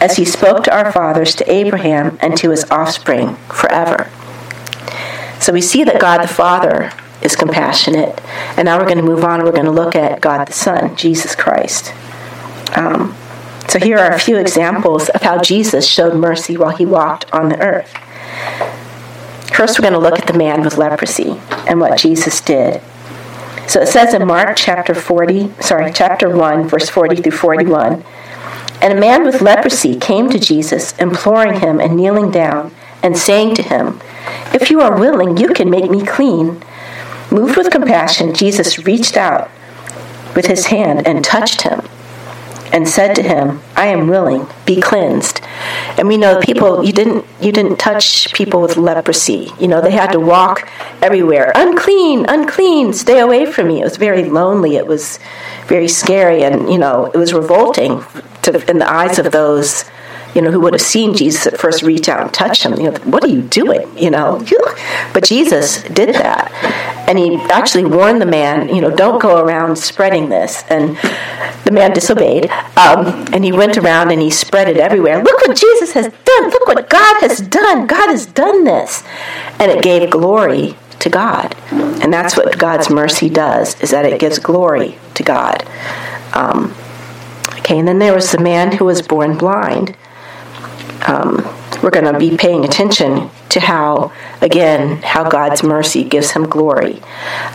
As 0.00 0.16
he 0.16 0.24
spoke 0.24 0.64
to 0.64 0.74
our 0.74 0.90
fathers, 0.90 1.34
to 1.36 1.50
Abraham, 1.50 2.18
and 2.20 2.36
to 2.38 2.50
his 2.50 2.64
offspring 2.70 3.36
forever. 3.48 4.10
So 5.40 5.52
we 5.52 5.60
see 5.60 5.84
that 5.84 6.00
God 6.00 6.22
the 6.22 6.28
Father 6.28 6.92
is 7.22 7.36
compassionate. 7.36 8.20
And 8.56 8.66
now 8.66 8.78
we're 8.78 8.86
going 8.86 8.98
to 8.98 9.02
move 9.02 9.24
on. 9.24 9.44
We're 9.44 9.52
going 9.52 9.64
to 9.64 9.70
look 9.70 9.94
at 9.94 10.20
God 10.20 10.46
the 10.46 10.52
Son, 10.52 10.96
Jesus 10.96 11.34
Christ. 11.34 11.92
Um, 12.76 13.14
so 13.68 13.78
here 13.78 13.98
are 13.98 14.12
a 14.12 14.18
few 14.18 14.36
examples 14.36 15.08
of 15.10 15.22
how 15.22 15.40
Jesus 15.40 15.86
showed 15.86 16.14
mercy 16.14 16.56
while 16.56 16.76
he 16.76 16.84
walked 16.84 17.32
on 17.32 17.48
the 17.48 17.60
earth. 17.60 17.92
First, 19.54 19.78
we're 19.78 19.88
going 19.88 19.92
to 19.92 19.98
look 19.98 20.18
at 20.18 20.26
the 20.26 20.36
man 20.36 20.62
with 20.62 20.78
leprosy 20.78 21.40
and 21.68 21.80
what 21.80 21.98
Jesus 21.98 22.40
did. 22.40 22.82
So 23.68 23.80
it 23.80 23.88
says 23.88 24.12
in 24.12 24.26
Mark 24.26 24.56
chapter 24.56 24.94
40, 24.94 25.52
sorry, 25.60 25.92
chapter 25.92 26.28
1, 26.28 26.68
verse 26.68 26.88
40 26.88 27.22
through 27.22 27.32
41. 27.32 28.04
And 28.82 28.92
a 28.92 29.00
man 29.00 29.24
with 29.24 29.40
leprosy 29.40 29.96
came 29.96 30.28
to 30.30 30.38
Jesus, 30.38 30.92
imploring 30.98 31.60
him 31.60 31.80
and 31.80 31.96
kneeling 31.96 32.30
down, 32.30 32.74
and 33.02 33.16
saying 33.16 33.54
to 33.54 33.62
him, 33.62 34.00
If 34.52 34.70
you 34.70 34.80
are 34.80 34.98
willing, 34.98 35.36
you 35.36 35.48
can 35.54 35.70
make 35.70 35.90
me 35.90 36.04
clean. 36.04 36.62
Moved 37.32 37.56
with 37.56 37.70
compassion, 37.70 38.34
Jesus 38.34 38.84
reached 38.86 39.16
out 39.16 39.50
with 40.36 40.46
his 40.46 40.66
hand 40.66 41.06
and 41.06 41.24
touched 41.24 41.62
him. 41.62 41.80
and 42.72 42.88
said 42.88 43.14
to 43.14 43.22
him, 43.22 43.60
I 43.76 43.86
am 43.88 44.08
willing, 44.08 44.46
be 44.64 44.80
cleansed. 44.80 45.42
And 45.98 46.08
we 46.08 46.16
know 46.16 46.40
people 46.40 46.82
you 46.84 46.92
didn't 46.92 47.24
you 47.40 47.52
didn't 47.52 47.76
touch 47.76 48.32
people 48.32 48.62
with 48.62 48.76
leprosy. 48.76 49.52
You 49.60 49.68
know, 49.68 49.80
they 49.82 49.90
had 49.90 50.12
to 50.12 50.20
walk 50.20 50.68
everywhere. 51.02 51.52
Unclean, 51.54 52.24
unclean, 52.28 52.94
stay 52.94 53.20
away 53.20 53.44
from 53.44 53.68
me. 53.68 53.80
It 53.82 53.84
was 53.84 53.98
very 53.98 54.24
lonely. 54.24 54.76
It 54.76 54.86
was 54.86 55.18
very 55.66 55.88
scary 55.88 56.42
and, 56.44 56.70
you 56.72 56.78
know, 56.78 57.06
it 57.06 57.16
was 57.16 57.34
revolting 57.34 58.02
to, 58.42 58.70
in 58.70 58.78
the 58.78 58.90
eyes 58.90 59.18
of 59.18 59.30
those 59.32 59.84
you 60.34 60.40
know, 60.40 60.50
who 60.50 60.60
would 60.60 60.72
have 60.72 60.82
seen 60.82 61.14
Jesus 61.14 61.46
at 61.46 61.58
first 61.58 61.82
reach 61.82 62.08
out 62.08 62.22
and 62.22 62.32
touch 62.32 62.64
him. 62.64 62.74
You 62.80 62.90
know, 62.90 62.98
what 63.04 63.22
are 63.24 63.28
you 63.28 63.42
doing? 63.42 63.86
You 63.98 64.10
know, 64.10 64.44
but 65.12 65.24
Jesus 65.24 65.82
did 65.82 66.14
that, 66.14 66.50
and 67.06 67.18
he 67.18 67.36
actually 67.50 67.84
warned 67.84 68.20
the 68.20 68.26
man. 68.26 68.74
You 68.74 68.80
know, 68.80 68.90
don't 68.90 69.20
go 69.20 69.44
around 69.44 69.76
spreading 69.76 70.28
this. 70.28 70.64
And 70.70 70.96
the 71.64 71.70
man 71.70 71.92
disobeyed, 71.92 72.50
um, 72.76 73.26
and 73.32 73.44
he 73.44 73.52
went 73.52 73.76
around 73.76 74.10
and 74.10 74.20
he 74.20 74.30
spread 74.30 74.68
it 74.68 74.78
everywhere. 74.78 75.22
Look 75.22 75.46
what 75.46 75.56
Jesus 75.56 75.92
has 75.92 76.06
done. 76.06 76.50
Look 76.50 76.66
what 76.66 76.88
God 76.88 77.20
has 77.20 77.40
done. 77.40 77.86
God 77.86 78.08
has 78.08 78.26
done 78.26 78.64
this, 78.64 79.04
and 79.58 79.70
it 79.70 79.82
gave 79.82 80.10
glory 80.10 80.76
to 81.00 81.10
God, 81.10 81.54
and 81.70 82.12
that's 82.12 82.36
what 82.36 82.58
God's 82.58 82.88
mercy 82.88 83.28
does: 83.28 83.80
is 83.80 83.90
that 83.90 84.06
it 84.06 84.18
gives 84.18 84.38
glory 84.38 84.98
to 85.14 85.22
God. 85.22 85.62
Um, 86.32 86.74
okay, 87.58 87.78
and 87.78 87.86
then 87.86 87.98
there 87.98 88.14
was 88.14 88.32
the 88.32 88.38
man 88.38 88.72
who 88.72 88.86
was 88.86 89.02
born 89.02 89.36
blind 89.36 89.96
um, 91.06 91.36
we're 91.82 91.90
going 91.90 92.10
to 92.12 92.18
be 92.18 92.36
paying 92.36 92.64
attention 92.64 93.30
to 93.48 93.60
how, 93.60 94.12
again, 94.40 95.02
how 95.02 95.28
God's 95.28 95.62
mercy 95.62 96.04
gives 96.04 96.30
him 96.30 96.48
glory. 96.48 97.02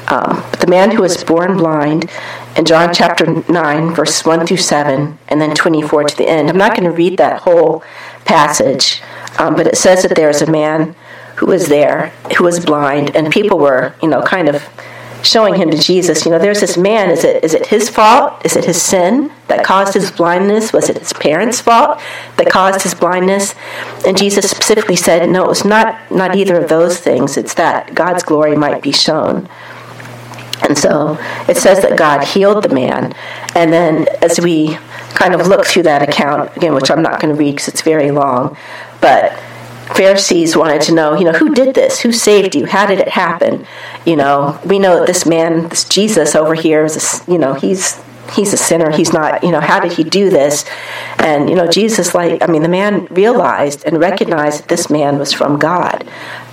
Um, 0.08 0.44
the 0.60 0.68
man 0.68 0.92
who 0.92 1.02
was 1.02 1.24
born 1.24 1.58
blind, 1.58 2.10
in 2.58 2.66
John 2.66 2.94
chapter 2.94 3.44
9, 3.50 3.94
verse 3.94 4.26
1 4.26 4.48
through 4.48 4.58
7, 4.58 5.18
and 5.28 5.42
then 5.42 5.56
24 5.56 6.06
to 6.06 6.18
the 6.18 6.28
end. 6.28 6.50
I'm 6.50 6.58
not 6.58 6.76
going 6.76 6.90
to 6.90 6.96
read 6.96 7.18
that 7.18 7.42
whole 7.42 7.84
passage, 8.26 9.02
um, 9.40 9.56
but 9.56 9.68
it 9.68 9.78
says 9.78 10.04
that 10.04 10.16
there's 10.16 10.42
a 10.42 10.52
man 10.52 10.96
who 11.38 11.46
was 11.46 11.68
there 11.68 12.08
who 12.38 12.44
was 12.44 12.66
blind, 12.66 13.16
and 13.16 13.32
people 13.32 13.60
were, 13.60 13.94
you 14.02 14.10
know, 14.10 14.24
kind 14.24 14.50
of 14.50 14.68
showing 15.24 15.56
him 15.56 15.70
to 15.72 15.78
Jesus. 15.78 16.26
You 16.26 16.32
know, 16.32 16.40
there's 16.40 16.62
this 16.62 16.78
man. 16.78 17.10
Is 17.10 17.24
it 17.24 17.44
is 17.44 17.54
it 17.54 17.68
his 17.68 17.90
fault? 17.90 18.46
Is 18.46 18.56
it 18.56 18.66
his 18.66 18.82
sin 18.82 19.32
that 19.48 19.64
caused 19.64 19.94
his 19.94 20.12
blindness? 20.12 20.74
Was 20.74 20.90
it 20.90 20.98
his 20.98 21.14
parents' 21.14 21.62
fault 21.62 22.00
that 22.38 22.50
caused 22.50 22.82
his 22.82 22.94
blindness? 22.94 23.56
And 24.06 24.18
Jesus 24.18 24.50
specifically 24.50 24.96
said, 24.96 25.30
no, 25.30 25.46
it 25.46 25.48
was 25.48 25.66
not 25.66 26.12
not 26.12 26.36
either 26.36 26.62
of 26.62 26.70
those 26.70 27.00
things. 27.00 27.38
It's 27.38 27.54
that 27.56 27.94
God's 27.94 28.24
glory 28.24 28.56
might 28.56 28.82
be 28.82 28.92
shown. 28.92 29.50
And 30.68 30.78
so 30.78 31.18
it 31.48 31.58
says 31.58 31.82
that 31.82 31.98
God 31.98 32.24
healed 32.24 32.64
the 32.64 32.74
man. 32.74 33.14
And 33.56 33.72
then 33.72 34.08
as 34.22 34.40
we 34.40 34.78
kind 35.14 35.34
of 35.34 35.48
look 35.48 35.66
through 35.66 35.84
that 35.84 36.08
account 36.08 36.56
again, 36.58 36.74
which 36.74 36.92
I'm 36.92 37.02
not 37.02 37.22
going 37.22 37.34
to 37.34 37.40
read 37.40 37.52
because 37.52 37.68
it's 37.68 37.82
very 37.82 38.12
long, 38.12 38.58
but 39.02 39.40
Pharisees 39.96 40.56
wanted 40.56 40.82
to 40.82 40.94
know, 40.94 41.16
you 41.16 41.24
know, 41.24 41.32
who 41.32 41.54
did 41.54 41.74
this? 41.74 42.02
Who 42.02 42.12
saved 42.12 42.56
you? 42.56 42.66
How 42.66 42.86
did 42.86 43.00
it 43.00 43.10
happen? 43.10 43.66
You 44.06 44.16
know, 44.16 44.60
we 44.66 44.80
know 44.80 45.00
that 45.00 45.08
this 45.08 45.26
man, 45.26 45.70
this 45.70 45.86
Jesus 45.86 46.36
over 46.36 46.54
here, 46.54 46.86
is, 46.86 47.24
a, 47.28 47.32
you 47.32 47.38
know, 47.38 47.54
he's 47.54 48.02
he's 48.34 48.54
a 48.54 48.58
sinner. 48.58 48.92
He's 48.92 49.14
not, 49.14 49.44
you 49.44 49.52
know, 49.52 49.62
how 49.62 49.80
did 49.80 49.94
he 49.94 50.04
do 50.04 50.30
this? 50.30 50.66
And 51.18 51.50
you 51.50 51.56
know, 51.56 51.68
Jesus, 51.68 52.14
like, 52.14 52.42
I 52.42 52.48
mean, 52.48 52.62
the 52.62 52.70
man 52.70 53.06
realized 53.06 53.84
and 53.86 54.00
recognized 54.00 54.64
that 54.64 54.70
this 54.70 54.90
man 54.90 55.18
was 55.18 55.32
from 55.32 55.58
God. 55.58 56.08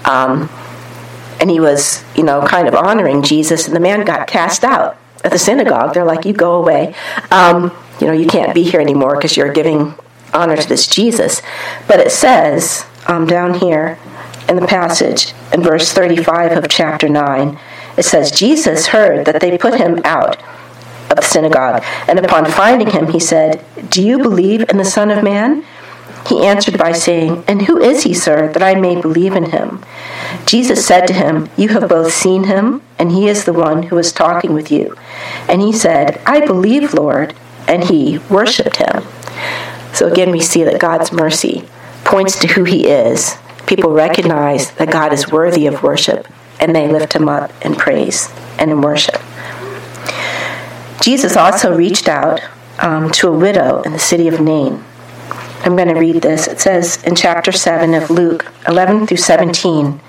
Um, 0.04 0.48
and 1.40 1.50
he 1.50 1.60
was, 1.60 2.04
you 2.16 2.22
know, 2.22 2.46
kind 2.46 2.68
of 2.68 2.74
honoring 2.74 3.22
Jesus, 3.22 3.66
and 3.66 3.74
the 3.74 3.80
man 3.80 4.04
got 4.04 4.28
cast 4.28 4.64
out 4.64 4.96
at 5.24 5.32
the 5.32 5.38
synagogue. 5.38 5.92
They're 5.94 6.04
like, 6.04 6.24
"You 6.24 6.32
go 6.32 6.54
away. 6.54 6.94
Um, 7.30 7.76
you 8.00 8.06
know, 8.06 8.12
you 8.12 8.26
can't 8.26 8.54
be 8.54 8.62
here 8.62 8.80
anymore 8.80 9.16
because 9.16 9.36
you're 9.36 9.52
giving 9.52 9.94
honor 10.32 10.56
to 10.56 10.68
this 10.68 10.86
Jesus." 10.86 11.42
But 11.88 11.98
it 12.00 12.12
says 12.12 12.86
um, 13.06 13.26
down 13.26 13.54
here 13.54 13.98
in 14.48 14.56
the 14.56 14.66
passage 14.66 15.32
in 15.52 15.62
verse 15.62 15.92
35 15.92 16.52
of 16.52 16.68
chapter 16.68 17.08
9. 17.08 17.58
It 17.96 18.04
says, 18.04 18.30
Jesus 18.30 18.88
heard 18.88 19.26
that 19.26 19.40
they 19.40 19.56
put 19.56 19.80
him 19.80 20.00
out 20.04 20.42
of 21.10 21.16
the 21.16 21.22
synagogue, 21.22 21.82
and 22.08 22.18
upon 22.18 22.46
finding 22.46 22.90
him, 22.90 23.08
he 23.08 23.20
said, 23.20 23.64
Do 23.90 24.02
you 24.02 24.18
believe 24.18 24.68
in 24.70 24.78
the 24.78 24.84
Son 24.84 25.10
of 25.10 25.22
Man? 25.22 25.64
He 26.26 26.46
answered 26.46 26.78
by 26.78 26.92
saying, 26.92 27.44
And 27.46 27.62
who 27.62 27.78
is 27.78 28.04
he, 28.04 28.14
sir, 28.14 28.50
that 28.52 28.62
I 28.62 28.74
may 28.74 29.00
believe 29.00 29.36
in 29.36 29.50
him? 29.50 29.84
Jesus 30.46 30.84
said 30.84 31.06
to 31.06 31.12
him, 31.12 31.50
You 31.56 31.68
have 31.68 31.88
both 31.88 32.12
seen 32.12 32.44
him, 32.44 32.82
and 32.98 33.12
he 33.12 33.28
is 33.28 33.44
the 33.44 33.52
one 33.52 33.84
who 33.84 33.98
is 33.98 34.12
talking 34.12 34.54
with 34.54 34.72
you. 34.72 34.96
And 35.48 35.60
he 35.60 35.72
said, 35.72 36.20
I 36.24 36.44
believe, 36.46 36.94
Lord. 36.94 37.34
And 37.68 37.84
he 37.84 38.18
worshiped 38.30 38.76
him. 38.76 39.04
So 39.92 40.10
again, 40.10 40.30
we 40.30 40.40
see 40.40 40.64
that 40.64 40.80
God's 40.80 41.12
mercy 41.12 41.66
points 42.14 42.38
to 42.38 42.46
who 42.46 42.62
he 42.62 42.86
is. 42.86 43.36
People 43.66 43.90
recognize 43.90 44.70
that 44.74 44.88
God 44.88 45.12
is 45.12 45.32
worthy 45.32 45.66
of 45.66 45.82
worship, 45.82 46.28
and 46.60 46.72
they 46.72 46.86
lift 46.86 47.12
him 47.12 47.28
up 47.28 47.50
in 47.66 47.74
praise 47.74 48.32
and 48.56 48.70
in 48.70 48.80
worship. 48.80 49.20
Jesus 51.02 51.36
also 51.36 51.76
reached 51.76 52.08
out 52.08 52.40
um, 52.78 53.10
to 53.10 53.26
a 53.26 53.36
widow 53.36 53.82
in 53.82 53.90
the 53.90 53.98
city 53.98 54.28
of 54.28 54.40
Nain. 54.40 54.84
I'm 55.64 55.74
going 55.74 55.88
to 55.88 55.98
read 55.98 56.22
this. 56.22 56.46
It 56.46 56.60
says 56.60 57.02
in 57.02 57.16
chapter 57.16 57.50
7 57.50 57.94
of 57.94 58.10
Luke 58.10 58.46
11 58.68 59.08
through 59.08 59.16
17 59.16 60.00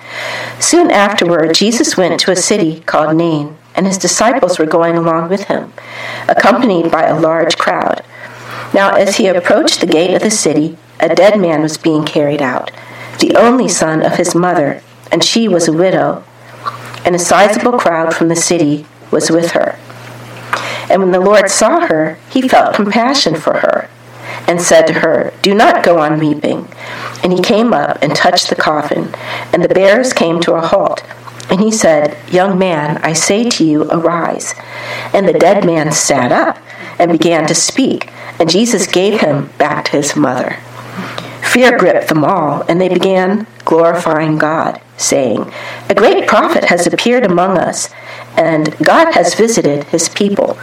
Soon 0.60 0.92
afterward, 0.92 1.56
Jesus 1.56 1.98
went 1.98 2.20
to 2.20 2.32
a 2.32 2.36
city 2.36 2.82
called 2.82 3.18
Nain, 3.18 3.58
and 3.74 3.88
his 3.88 3.98
disciples 3.98 4.60
were 4.60 4.68
going 4.68 4.96
along 4.96 5.30
with 5.30 5.46
him, 5.46 5.74
accompanied 6.30 6.92
by 6.92 7.06
a 7.06 7.20
large 7.20 7.58
crowd. 7.58 8.04
Now, 8.76 8.94
as 8.94 9.16
he 9.16 9.26
approached 9.26 9.80
the 9.80 9.88
gate 9.88 10.14
of 10.14 10.22
the 10.22 10.30
city, 10.30 10.78
a 11.00 11.14
dead 11.14 11.40
man 11.40 11.62
was 11.62 11.78
being 11.78 12.06
carried 12.06 12.42
out, 12.42 12.72
the 13.20 13.36
only 13.36 13.68
son 13.68 14.02
of 14.02 14.18
his 14.18 14.36
mother, 14.36 14.82
and 15.12 15.24
she 15.24 15.48
was 15.48 15.68
a 15.68 15.74
widow, 15.74 16.24
and 17.06 17.16
a 17.16 17.20
sizable 17.20 17.78
crowd 17.78 18.14
from 18.14 18.28
the 18.28 18.36
city 18.36 18.86
was 19.12 19.30
with 19.30 19.52
her. 19.52 19.78
And 20.90 21.02
when 21.02 21.12
the 21.12 21.20
Lord 21.20 21.50
saw 21.50 21.88
her, 21.88 22.18
he 22.30 22.48
felt 22.48 22.76
compassion 22.76 23.36
for 23.36 23.60
her, 23.60 23.90
and 24.48 24.62
said 24.62 24.86
to 24.88 24.94
her, 24.94 25.34
Do 25.42 25.54
not 25.54 25.84
go 25.84 26.00
on 26.00 26.20
weeping. 26.20 26.68
And 27.24 27.34
he 27.34 27.42
came 27.42 27.74
up 27.74 27.98
and 28.02 28.16
touched 28.16 28.50
the 28.50 28.56
coffin, 28.56 29.14
and 29.52 29.64
the 29.64 29.74
bearers 29.74 30.14
came 30.14 30.40
to 30.42 30.54
a 30.54 30.62
halt. 30.62 31.04
And 31.50 31.60
he 31.60 31.72
said, 31.72 32.18
Young 32.32 32.58
man, 32.58 32.98
I 32.98 33.14
say 33.14 33.50
to 33.50 33.64
you, 33.64 33.84
arise. 33.84 34.54
And 35.14 35.28
the 35.28 35.34
dead 35.34 35.66
man 35.66 35.92
sat 35.92 36.32
up 36.32 36.58
and 37.00 37.12
began 37.12 37.48
to 37.48 37.56
speak, 37.56 38.10
and 38.40 38.50
Jesus 38.50 38.88
gave 38.88 39.22
him 39.22 39.50
back 39.58 39.86
to 39.86 39.92
his 39.98 40.16
mother. 40.16 40.60
Fear 41.46 41.78
gripped 41.78 42.10
them 42.10 42.26
all, 42.26 42.64
and 42.68 42.82
they 42.82 42.90
began 42.90 43.48
glorifying 43.64 44.38
God, 44.38 44.82
saying, 44.98 45.52
A 45.90 45.96
great 45.96 46.28
prophet 46.28 46.66
has 46.66 46.86
appeared 46.86 47.26
among 47.26 47.58
us, 47.58 47.90
and 48.36 48.76
God 48.80 49.14
has 49.14 49.36
visited 49.36 49.86
his 49.86 50.10
people. 50.10 50.58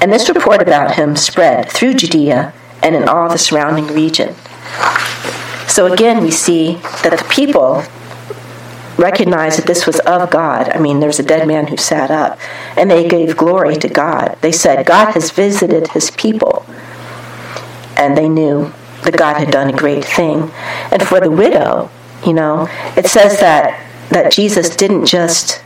And 0.00 0.12
this 0.12 0.28
report 0.28 0.60
about 0.60 0.96
him 0.96 1.16
spread 1.16 1.70
through 1.70 1.94
Judea 1.94 2.52
and 2.82 2.94
in 2.94 3.08
all 3.08 3.30
the 3.30 3.38
surrounding 3.38 3.86
region. 3.86 4.34
So 5.68 5.90
again, 5.90 6.22
we 6.22 6.30
see 6.30 6.74
that 7.02 7.16
the 7.16 7.24
people 7.30 7.82
recognized 8.98 9.58
that 9.58 9.66
this 9.66 9.86
was 9.86 10.00
of 10.00 10.30
God. 10.30 10.68
I 10.68 10.78
mean, 10.78 11.00
there's 11.00 11.18
a 11.18 11.24
dead 11.24 11.48
man 11.48 11.68
who 11.68 11.76
sat 11.76 12.10
up, 12.10 12.38
and 12.76 12.90
they 12.90 13.08
gave 13.08 13.36
glory 13.36 13.76
to 13.76 13.88
God. 13.88 14.36
They 14.40 14.52
said, 14.52 14.86
God 14.86 15.14
has 15.14 15.30
visited 15.30 15.88
his 15.88 16.10
people. 16.10 16.66
And 17.96 18.16
they 18.16 18.28
knew 18.28 18.72
that 19.04 19.16
God 19.16 19.36
had 19.36 19.50
done 19.50 19.68
a 19.68 19.76
great 19.76 20.04
thing. 20.04 20.50
And 20.90 21.02
for 21.02 21.20
the 21.20 21.30
widow, 21.30 21.90
you 22.26 22.32
know, 22.32 22.68
it 22.96 23.06
says 23.06 23.40
that 23.40 23.80
that 24.10 24.32
Jesus 24.32 24.74
didn't 24.76 25.06
just 25.06 25.62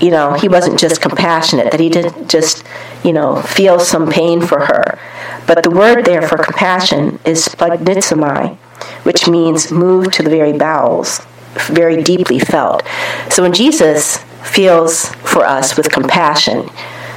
you 0.00 0.10
know, 0.10 0.34
he 0.34 0.48
wasn't 0.48 0.78
just 0.78 1.00
compassionate, 1.00 1.70
that 1.70 1.80
he 1.80 1.88
didn't 1.88 2.28
just, 2.28 2.64
you 3.02 3.12
know, 3.12 3.40
feel 3.40 3.80
some 3.80 4.10
pain 4.10 4.40
for 4.40 4.60
her. 4.66 4.98
But 5.46 5.62
the 5.62 5.70
word 5.70 6.04
there 6.04 6.22
for 6.22 6.36
compassion 6.36 7.18
is 7.24 7.46
splanchnizomai, 7.46 8.56
which 9.04 9.26
means 9.26 9.72
moved 9.72 10.12
to 10.14 10.22
the 10.22 10.30
very 10.30 10.52
bowels, 10.52 11.20
very 11.68 12.02
deeply 12.02 12.38
felt. 12.38 12.82
So 13.30 13.42
when 13.42 13.52
Jesus 13.52 14.18
feels 14.42 15.08
for 15.14 15.44
us 15.44 15.76
with 15.76 15.90
compassion, 15.90 16.68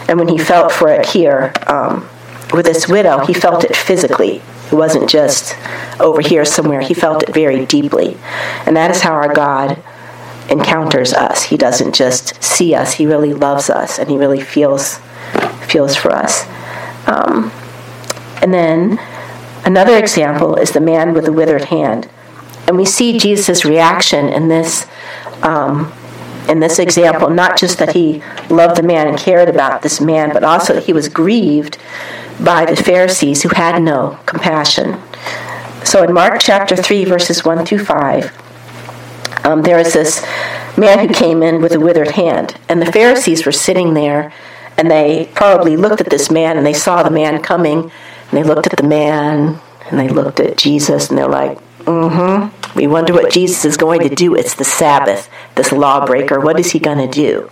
and 0.07 0.17
when 0.17 0.27
he 0.27 0.37
felt 0.37 0.71
for 0.71 0.89
it 0.89 1.05
here 1.05 1.53
um, 1.67 2.07
with 2.53 2.65
this 2.65 2.87
widow, 2.87 3.25
he 3.25 3.33
felt 3.33 3.63
it 3.63 3.75
physically. 3.75 4.41
It 4.71 4.75
wasn't 4.75 5.09
just 5.09 5.55
over 5.99 6.21
here 6.21 6.45
somewhere. 6.45 6.81
He 6.81 6.93
felt 6.93 7.23
it 7.23 7.33
very 7.33 7.65
deeply. 7.65 8.17
And 8.65 8.75
that 8.75 8.91
is 8.91 9.01
how 9.01 9.13
our 9.13 9.33
God 9.33 9.81
encounters 10.49 11.13
us. 11.13 11.43
He 11.43 11.57
doesn't 11.57 11.93
just 11.93 12.41
see 12.43 12.73
us, 12.73 12.93
he 12.93 13.05
really 13.05 13.33
loves 13.33 13.69
us 13.69 13.99
and 13.99 14.09
he 14.09 14.17
really 14.17 14.41
feels 14.41 14.99
feels 15.67 15.95
for 15.95 16.11
us. 16.11 16.47
Um, 17.05 17.51
and 18.41 18.53
then 18.53 18.99
another 19.65 19.97
example 19.97 20.55
is 20.55 20.71
the 20.71 20.79
man 20.79 21.13
with 21.13 21.25
the 21.25 21.31
withered 21.31 21.65
hand. 21.65 22.09
And 22.67 22.77
we 22.77 22.85
see 22.85 23.19
Jesus' 23.19 23.65
reaction 23.65 24.29
in 24.29 24.47
this 24.47 24.87
um, 25.43 25.93
in 26.49 26.59
this 26.59 26.79
example, 26.79 27.29
not 27.29 27.59
just 27.59 27.77
that 27.77 27.93
he 27.93 28.23
loved 28.49 28.75
the 28.75 28.83
man 28.83 29.07
and 29.07 29.17
cared 29.17 29.49
about 29.49 29.83
this 29.83 30.01
man, 30.01 30.33
but 30.33 30.43
also 30.43 30.73
that 30.73 30.85
he 30.85 30.93
was 30.93 31.07
grieved 31.07 31.77
by 32.43 32.65
the 32.65 32.75
Pharisees 32.75 33.43
who 33.43 33.49
had 33.49 33.81
no 33.81 34.19
compassion. 34.25 34.99
So 35.83 36.03
in 36.03 36.13
Mark 36.13 36.39
chapter 36.39 36.75
3, 36.75 37.05
verses 37.05 37.43
1 37.43 37.65
through 37.65 37.85
5, 37.85 39.45
um, 39.45 39.61
there 39.61 39.79
is 39.79 39.93
this 39.93 40.25
man 40.77 40.99
who 40.99 41.13
came 41.13 41.41
in 41.41 41.61
with 41.61 41.73
a 41.73 41.79
withered 41.79 42.11
hand, 42.11 42.57
and 42.67 42.81
the 42.81 42.91
Pharisees 42.91 43.45
were 43.45 43.51
sitting 43.51 43.93
there, 43.93 44.33
and 44.77 44.89
they 44.89 45.29
probably 45.33 45.75
looked 45.75 46.01
at 46.01 46.09
this 46.09 46.29
man, 46.29 46.57
and 46.57 46.65
they 46.65 46.73
saw 46.73 47.03
the 47.03 47.09
man 47.09 47.41
coming, 47.41 47.83
and 47.83 48.31
they 48.31 48.43
looked 48.43 48.67
at 48.67 48.77
the 48.77 48.87
man, 48.87 49.59
and 49.89 49.99
they 49.99 50.09
looked 50.09 50.39
at 50.39 50.57
Jesus, 50.57 51.09
and 51.09 51.17
they're 51.17 51.27
like, 51.27 51.57
mm 51.85 52.51
hmm, 52.51 52.77
we 52.77 52.87
wonder 52.87 53.13
what 53.13 53.31
Jesus 53.31 53.65
is 53.65 53.77
going 53.77 54.07
to 54.07 54.13
do. 54.13 54.35
It's 54.35 54.55
the 54.55 54.63
Sabbath, 54.63 55.29
this 55.55 55.71
lawbreaker. 55.71 56.39
What 56.39 56.59
is 56.59 56.71
he 56.71 56.79
going 56.79 56.99
to 56.99 57.07
do? 57.07 57.49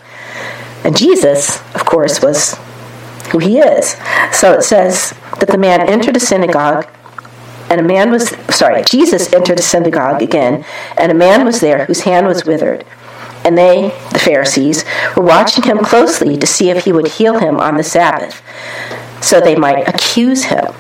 And 0.84 0.96
Jesus, 0.96 1.60
of 1.74 1.86
course, 1.86 2.22
was 2.22 2.56
who 3.32 3.40
he 3.40 3.60
is. 3.60 3.96
So 4.32 4.54
it 4.54 4.64
says 4.64 5.14
that 5.40 5.50
the 5.50 5.58
man 5.58 5.82
entered 5.82 6.16
a 6.16 6.20
synagogue, 6.20 6.88
and 7.70 7.82
a 7.82 7.84
man 7.84 8.12
was, 8.12 8.30
sorry, 8.50 8.84
Jesus 8.84 9.34
entered 9.34 9.60
a 9.60 9.64
synagogue 9.64 10.22
again, 10.22 10.66
and 10.98 11.12
a 11.12 11.16
man 11.16 11.46
was 11.46 11.60
there 11.60 11.86
whose 11.86 12.02
hand 12.02 12.28
was 12.28 12.46
withered. 12.46 12.86
And 13.44 13.58
they, 13.58 13.90
the 14.12 14.20
Pharisees, 14.20 14.84
were 15.16 15.24
watching 15.24 15.64
him 15.64 15.80
closely 15.80 16.38
to 16.38 16.48
see 16.48 16.70
if 16.70 16.86
he 16.86 16.92
would 16.92 17.08
heal 17.08 17.40
him 17.40 17.60
on 17.60 17.78
the 17.78 17.84
Sabbath, 17.84 18.42
so 19.22 19.40
they 19.40 19.56
might 19.56 19.88
accuse 19.88 20.46
him. 20.46 20.74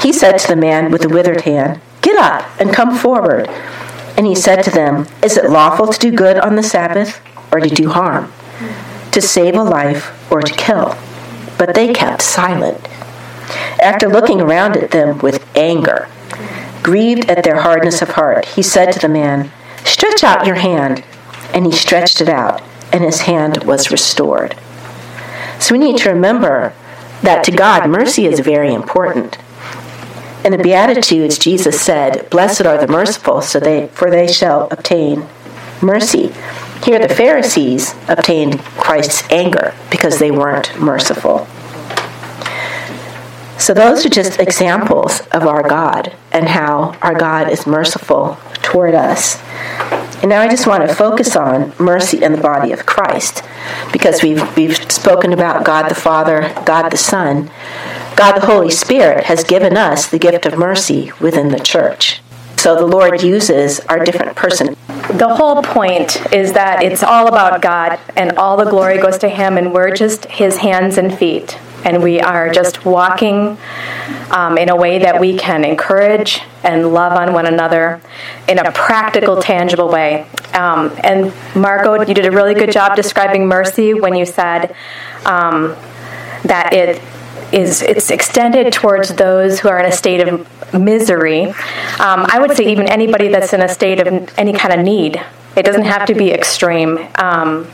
He 0.00 0.12
said 0.12 0.38
to 0.38 0.48
the 0.48 0.56
man 0.56 0.90
with 0.90 1.02
the 1.02 1.08
withered 1.08 1.42
hand, 1.42 1.80
Get 2.02 2.16
up 2.18 2.48
and 2.60 2.72
come 2.72 2.96
forward. 2.96 3.48
And 4.16 4.26
he 4.26 4.34
said 4.34 4.62
to 4.62 4.70
them, 4.70 5.06
Is 5.22 5.36
it 5.36 5.50
lawful 5.50 5.88
to 5.88 5.98
do 5.98 6.10
good 6.10 6.38
on 6.38 6.56
the 6.56 6.62
Sabbath 6.62 7.20
or 7.52 7.60
to 7.60 7.68
do 7.68 7.90
harm? 7.90 8.32
To 9.12 9.20
save 9.20 9.54
a 9.54 9.62
life 9.62 10.30
or 10.30 10.40
to 10.40 10.52
kill? 10.54 10.96
But 11.58 11.74
they 11.74 11.92
kept 11.92 12.22
silent. 12.22 12.88
After 13.80 14.08
looking 14.08 14.40
around 14.40 14.76
at 14.76 14.90
them 14.90 15.18
with 15.18 15.46
anger, 15.56 16.08
grieved 16.82 17.30
at 17.30 17.44
their 17.44 17.62
hardness 17.62 18.02
of 18.02 18.10
heart, 18.10 18.44
he 18.46 18.62
said 18.62 18.92
to 18.92 18.98
the 18.98 19.08
man, 19.08 19.50
Stretch 19.84 20.24
out 20.24 20.46
your 20.46 20.56
hand. 20.56 21.04
And 21.54 21.64
he 21.64 21.72
stretched 21.72 22.20
it 22.20 22.28
out, 22.28 22.60
and 22.92 23.02
his 23.02 23.20
hand 23.20 23.64
was 23.64 23.90
restored. 23.90 24.56
So 25.58 25.74
we 25.74 25.78
need 25.78 25.98
to 25.98 26.10
remember 26.10 26.74
that 27.22 27.44
to 27.44 27.50
God, 27.50 27.88
mercy 27.88 28.26
is 28.26 28.40
very 28.40 28.74
important. 28.74 29.38
In 30.44 30.52
the 30.52 30.58
Beatitudes, 30.58 31.38
Jesus 31.38 31.80
said, 31.80 32.28
Blessed 32.30 32.66
are 32.66 32.78
the 32.78 32.86
merciful, 32.86 33.40
so 33.40 33.58
they, 33.58 33.88
for 33.88 34.10
they 34.10 34.26
shall 34.26 34.68
obtain 34.70 35.26
mercy. 35.80 36.32
Here, 36.84 36.98
the 36.98 37.12
Pharisees 37.12 37.94
obtained 38.08 38.60
Christ's 38.60 39.28
anger 39.30 39.74
because 39.90 40.18
they 40.18 40.30
weren't 40.30 40.78
merciful. 40.78 41.46
So, 43.58 43.74
those 43.74 44.04
are 44.06 44.10
just 44.10 44.38
examples 44.38 45.20
of 45.32 45.46
our 45.46 45.66
God 45.66 46.14
and 46.30 46.48
how 46.48 46.96
our 47.02 47.14
God 47.14 47.50
is 47.50 47.66
merciful 47.66 48.38
toward 48.62 48.94
us. 48.94 49.42
And 50.20 50.28
now 50.30 50.40
I 50.40 50.48
just 50.48 50.66
want 50.66 50.86
to 50.86 50.94
focus 50.94 51.36
on 51.36 51.72
mercy 51.78 52.22
in 52.22 52.32
the 52.32 52.40
body 52.40 52.72
of 52.72 52.86
Christ 52.86 53.42
because 53.92 54.22
we've, 54.22 54.56
we've 54.56 54.76
spoken 54.90 55.32
about 55.32 55.64
God 55.64 55.88
the 55.88 55.94
Father, 55.94 56.52
God 56.64 56.90
the 56.90 56.96
Son. 56.96 57.50
God 58.16 58.40
the 58.40 58.46
Holy 58.46 58.70
Spirit 58.70 59.24
has 59.24 59.44
given 59.44 59.76
us 59.76 60.08
the 60.08 60.18
gift 60.18 60.46
of 60.46 60.58
mercy 60.58 61.12
within 61.20 61.50
the 61.50 61.60
church. 61.60 62.20
So 62.56 62.74
the 62.74 62.86
Lord 62.86 63.22
uses 63.22 63.80
our 63.80 64.04
different 64.04 64.36
person. 64.36 64.76
The 65.10 65.34
whole 65.34 65.62
point 65.62 66.32
is 66.32 66.54
that 66.54 66.82
it's 66.82 67.02
all 67.02 67.28
about 67.28 67.62
God 67.62 67.98
and 68.16 68.36
all 68.38 68.56
the 68.56 68.68
glory 68.68 68.98
goes 68.98 69.18
to 69.18 69.28
Him, 69.28 69.56
and 69.56 69.72
we're 69.72 69.94
just 69.94 70.26
His 70.26 70.56
hands 70.58 70.98
and 70.98 71.16
feet. 71.16 71.58
And 71.84 72.02
we 72.02 72.20
are 72.20 72.50
just 72.50 72.84
walking 72.84 73.56
um, 74.30 74.58
in 74.58 74.68
a 74.68 74.74
way 74.74 74.98
that 74.98 75.20
we 75.20 75.38
can 75.38 75.64
encourage 75.64 76.40
and 76.64 76.92
love 76.92 77.12
on 77.12 77.32
one 77.32 77.46
another 77.46 78.00
in 78.48 78.58
a 78.58 78.72
practical, 78.72 79.40
tangible 79.40 79.88
way. 79.88 80.26
Um, 80.52 80.92
and 81.04 81.32
Marco, 81.54 82.04
you 82.04 82.14
did 82.14 82.26
a 82.26 82.32
really 82.32 82.54
good 82.54 82.72
job 82.72 82.96
describing 82.96 83.46
mercy 83.46 83.94
when 83.94 84.14
you 84.16 84.26
said 84.26 84.74
um, 85.24 85.76
that 86.44 86.72
it 86.72 87.00
is 87.52 87.82
it's 87.82 88.10
extended 88.10 88.72
towards 88.72 89.14
those 89.14 89.60
who 89.60 89.68
are 89.68 89.78
in 89.78 89.86
a 89.86 89.92
state 89.92 90.26
of 90.26 90.74
misery. 90.74 91.46
Um, 91.46 92.26
I 92.28 92.38
would 92.40 92.56
say 92.56 92.64
even 92.72 92.88
anybody 92.88 93.28
that's 93.28 93.52
in 93.52 93.62
a 93.62 93.68
state 93.68 94.00
of 94.00 94.32
any 94.38 94.52
kind 94.52 94.74
of 94.74 94.84
need. 94.84 95.22
It 95.56 95.64
doesn't 95.64 95.84
have 95.84 96.06
to 96.06 96.14
be 96.14 96.32
extreme. 96.32 96.98
Um, 97.14 97.66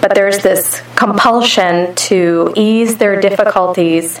but 0.00 0.14
there's 0.14 0.38
this 0.38 0.82
compulsion 0.96 1.94
to 1.94 2.52
ease 2.56 2.98
their 2.98 3.20
difficulties, 3.20 4.20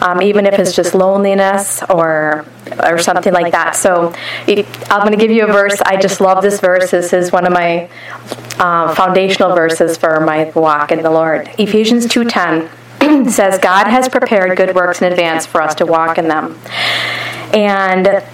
um, 0.00 0.22
even 0.22 0.46
if 0.46 0.58
it's 0.58 0.74
just 0.74 0.94
loneliness 0.94 1.82
or 1.90 2.46
or 2.82 2.98
something 2.98 3.32
like 3.32 3.52
that. 3.52 3.76
So 3.76 4.14
it, 4.46 4.66
I'm 4.90 5.00
going 5.00 5.12
to 5.12 5.18
give 5.18 5.30
you 5.30 5.46
a 5.46 5.52
verse. 5.52 5.80
I 5.82 6.00
just 6.00 6.20
love 6.20 6.42
this 6.42 6.60
verse. 6.60 6.90
This 6.90 7.12
is 7.12 7.30
one 7.30 7.46
of 7.46 7.52
my 7.52 7.88
uh, 8.58 8.94
foundational 8.94 9.54
verses 9.54 9.96
for 9.96 10.20
my 10.20 10.50
walk 10.50 10.90
in 10.92 11.02
the 11.02 11.10
Lord. 11.10 11.50
Ephesians 11.58 12.06
2:10 12.06 12.70
says 13.24 13.58
God 13.58 13.86
has 13.86 14.08
prepared 14.08 14.56
good 14.56 14.74
works 14.74 15.02
in 15.02 15.10
advance 15.10 15.46
for 15.46 15.62
us 15.62 15.74
to 15.76 15.86
walk 15.86 16.18
in 16.18 16.28
them. 16.28 16.58
And 17.52 18.24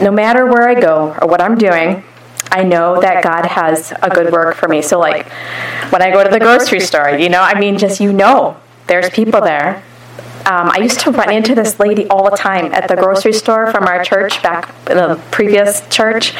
no 0.00 0.10
matter 0.10 0.46
where 0.46 0.68
I 0.68 0.80
go 0.80 1.16
or 1.20 1.28
what 1.28 1.40
I'm 1.40 1.56
doing, 1.56 2.02
I 2.50 2.64
know 2.64 3.00
that 3.00 3.22
God 3.22 3.46
has 3.46 3.92
a 4.02 4.10
good 4.10 4.32
work 4.32 4.56
for 4.56 4.68
me. 4.68 4.82
So, 4.82 4.98
like 4.98 5.28
when 5.92 6.02
I 6.02 6.10
go 6.10 6.24
to 6.24 6.30
the 6.30 6.40
grocery 6.40 6.80
store, 6.80 7.10
you 7.10 7.28
know, 7.28 7.40
I 7.40 7.58
mean, 7.58 7.78
just 7.78 8.00
you 8.00 8.12
know, 8.12 8.56
there's 8.86 9.08
people 9.10 9.40
there 9.40 9.84
um, 10.46 10.70
I 10.70 10.78
used 10.78 11.00
to 11.00 11.10
run 11.10 11.32
into 11.32 11.54
this 11.54 11.78
lady 11.78 12.06
all 12.08 12.30
the 12.30 12.36
time 12.36 12.72
at 12.72 12.88
the 12.88 12.96
grocery 12.96 13.32
store 13.32 13.70
from 13.70 13.84
our 13.84 14.02
church 14.02 14.42
back 14.42 14.74
in 14.88 14.96
the 14.96 15.20
previous 15.30 15.86
church. 15.88 16.34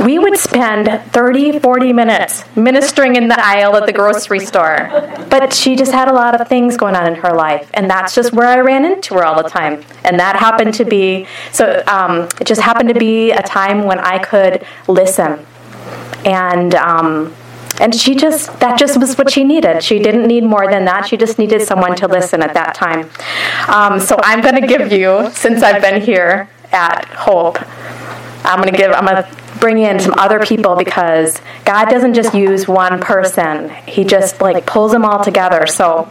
We 0.00 0.18
would 0.18 0.36
spend 0.36 0.88
30, 1.12 1.60
40 1.60 1.92
minutes 1.92 2.44
ministering 2.56 3.16
in 3.16 3.28
the 3.28 3.38
aisle 3.38 3.76
at 3.76 3.86
the 3.86 3.92
grocery 3.92 4.40
store. 4.40 4.88
But 5.30 5.52
she 5.52 5.76
just 5.76 5.92
had 5.92 6.08
a 6.08 6.12
lot 6.12 6.40
of 6.40 6.48
things 6.48 6.76
going 6.76 6.96
on 6.96 7.06
in 7.06 7.14
her 7.16 7.32
life, 7.32 7.70
and 7.74 7.88
that's 7.88 8.14
just 8.14 8.32
where 8.32 8.48
I 8.48 8.58
ran 8.60 8.84
into 8.84 9.14
her 9.14 9.24
all 9.24 9.40
the 9.42 9.48
time. 9.48 9.84
And 10.04 10.18
that 10.18 10.36
happened 10.36 10.74
to 10.74 10.84
be, 10.84 11.26
so 11.52 11.82
um, 11.86 12.28
it 12.40 12.46
just 12.46 12.60
happened 12.60 12.88
to 12.88 12.98
be 12.98 13.30
a 13.30 13.42
time 13.42 13.84
when 13.84 13.98
I 13.98 14.18
could 14.18 14.64
listen. 14.88 15.44
And, 16.24 16.74
um, 16.74 17.34
and 17.80 17.94
she 17.94 18.14
just, 18.14 18.58
that 18.60 18.78
just 18.78 18.98
was 18.98 19.16
what 19.16 19.30
she 19.30 19.44
needed. 19.44 19.82
She 19.82 19.98
didn't 19.98 20.26
need 20.26 20.44
more 20.44 20.68
than 20.68 20.84
that. 20.86 21.06
She 21.06 21.16
just 21.16 21.38
needed 21.38 21.62
someone 21.62 21.96
to 21.96 22.08
listen 22.08 22.42
at 22.42 22.54
that 22.54 22.74
time. 22.74 23.10
Um, 23.68 24.00
so 24.00 24.16
I'm 24.22 24.40
going 24.40 24.60
to 24.60 24.66
give 24.66 24.92
you, 24.92 25.30
since 25.32 25.62
I've 25.62 25.80
been 25.82 26.00
here 26.00 26.48
at 26.72 27.04
Hope, 27.06 27.58
I'm 28.44 28.60
going 28.60 28.72
to 28.72 28.76
give, 28.76 28.92
I'm 28.92 29.04
going 29.04 29.22
to 29.22 29.28
bring 29.60 29.78
in 29.78 30.00
some 30.00 30.14
other 30.14 30.40
people 30.40 30.76
because 30.76 31.40
God 31.64 31.86
doesn't 31.86 32.14
just 32.14 32.34
use 32.34 32.66
one 32.68 33.00
person. 33.00 33.70
He 33.86 34.04
just 34.04 34.40
like 34.40 34.66
pulls 34.66 34.92
them 34.92 35.04
all 35.04 35.22
together. 35.22 35.66
So, 35.66 36.10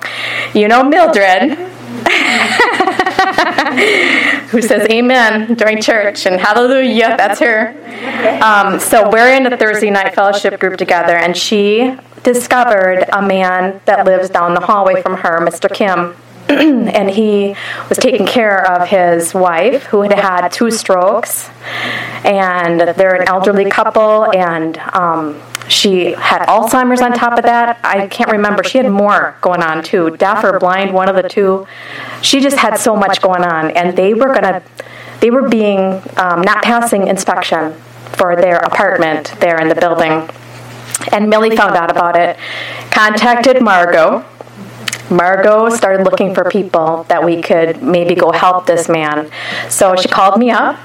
you 0.53 0.67
know 0.67 0.83
Mildred. 0.83 1.57
who 4.49 4.61
says 4.61 4.87
amen 4.89 5.55
during 5.55 5.81
church 5.81 6.25
and 6.25 6.39
hallelujah. 6.39 7.15
That's 7.17 7.39
her. 7.39 7.69
Um, 8.41 8.79
so 8.79 9.09
we're 9.09 9.33
in 9.33 9.51
a 9.51 9.57
Thursday 9.57 9.89
night 9.89 10.15
fellowship 10.15 10.59
group 10.59 10.77
together, 10.77 11.15
and 11.15 11.35
she 11.35 11.95
discovered 12.23 13.05
a 13.11 13.21
man 13.21 13.81
that 13.85 14.05
lives 14.05 14.29
down 14.29 14.53
the 14.53 14.61
hallway 14.61 15.01
from 15.01 15.17
her, 15.17 15.39
Mr. 15.39 15.73
Kim. 15.73 16.15
and 16.49 17.09
he 17.09 17.55
was 17.89 17.97
taking 17.97 18.25
care 18.25 18.65
of 18.71 18.87
his 18.87 19.33
wife 19.33 19.83
who 19.87 20.01
had 20.01 20.13
had 20.13 20.47
two 20.47 20.71
strokes 20.71 21.49
and 22.23 22.79
they're 22.79 23.15
an 23.15 23.27
elderly 23.27 23.69
couple 23.69 24.31
and 24.33 24.77
um, 24.77 25.41
she 25.67 26.13
had 26.13 26.45
Alzheimer's 26.47 27.01
on 27.01 27.13
top 27.13 27.37
of 27.37 27.43
that. 27.43 27.79
I 27.83 28.07
can't 28.07 28.31
remember. 28.31 28.63
She 28.63 28.77
had 28.77 28.89
more 28.89 29.35
going 29.41 29.61
on 29.61 29.83
too. 29.83 30.15
Deaf 30.17 30.43
or 30.43 30.59
blind, 30.59 30.93
one 30.93 31.09
of 31.09 31.15
the 31.15 31.27
two. 31.27 31.67
She 32.21 32.39
just 32.39 32.57
had 32.57 32.77
so 32.77 32.95
much 32.95 33.21
going 33.21 33.43
on, 33.43 33.71
and 33.71 33.97
they 33.97 34.13
were 34.13 34.33
gonna, 34.33 34.63
they 35.19 35.29
were 35.29 35.49
being 35.49 36.01
um, 36.17 36.41
not 36.41 36.63
passing 36.63 37.07
inspection 37.07 37.73
for 38.13 38.35
their 38.35 38.57
apartment 38.57 39.35
there 39.39 39.59
in 39.59 39.67
the 39.67 39.75
building. 39.75 40.29
And 41.11 41.29
Millie 41.29 41.55
found 41.55 41.75
out 41.75 41.91
about 41.91 42.17
it, 42.17 42.37
contacted 42.91 43.61
Margot. 43.61 44.25
Margot 45.09 45.69
started 45.69 46.03
looking 46.03 46.33
for 46.33 46.49
people 46.49 47.03
that 47.03 47.23
we 47.23 47.41
could 47.41 47.81
maybe 47.81 48.15
go 48.15 48.31
help 48.31 48.65
this 48.65 48.89
man. 48.89 49.29
So 49.69 49.95
she 49.95 50.07
called 50.07 50.39
me 50.39 50.51
up, 50.51 50.77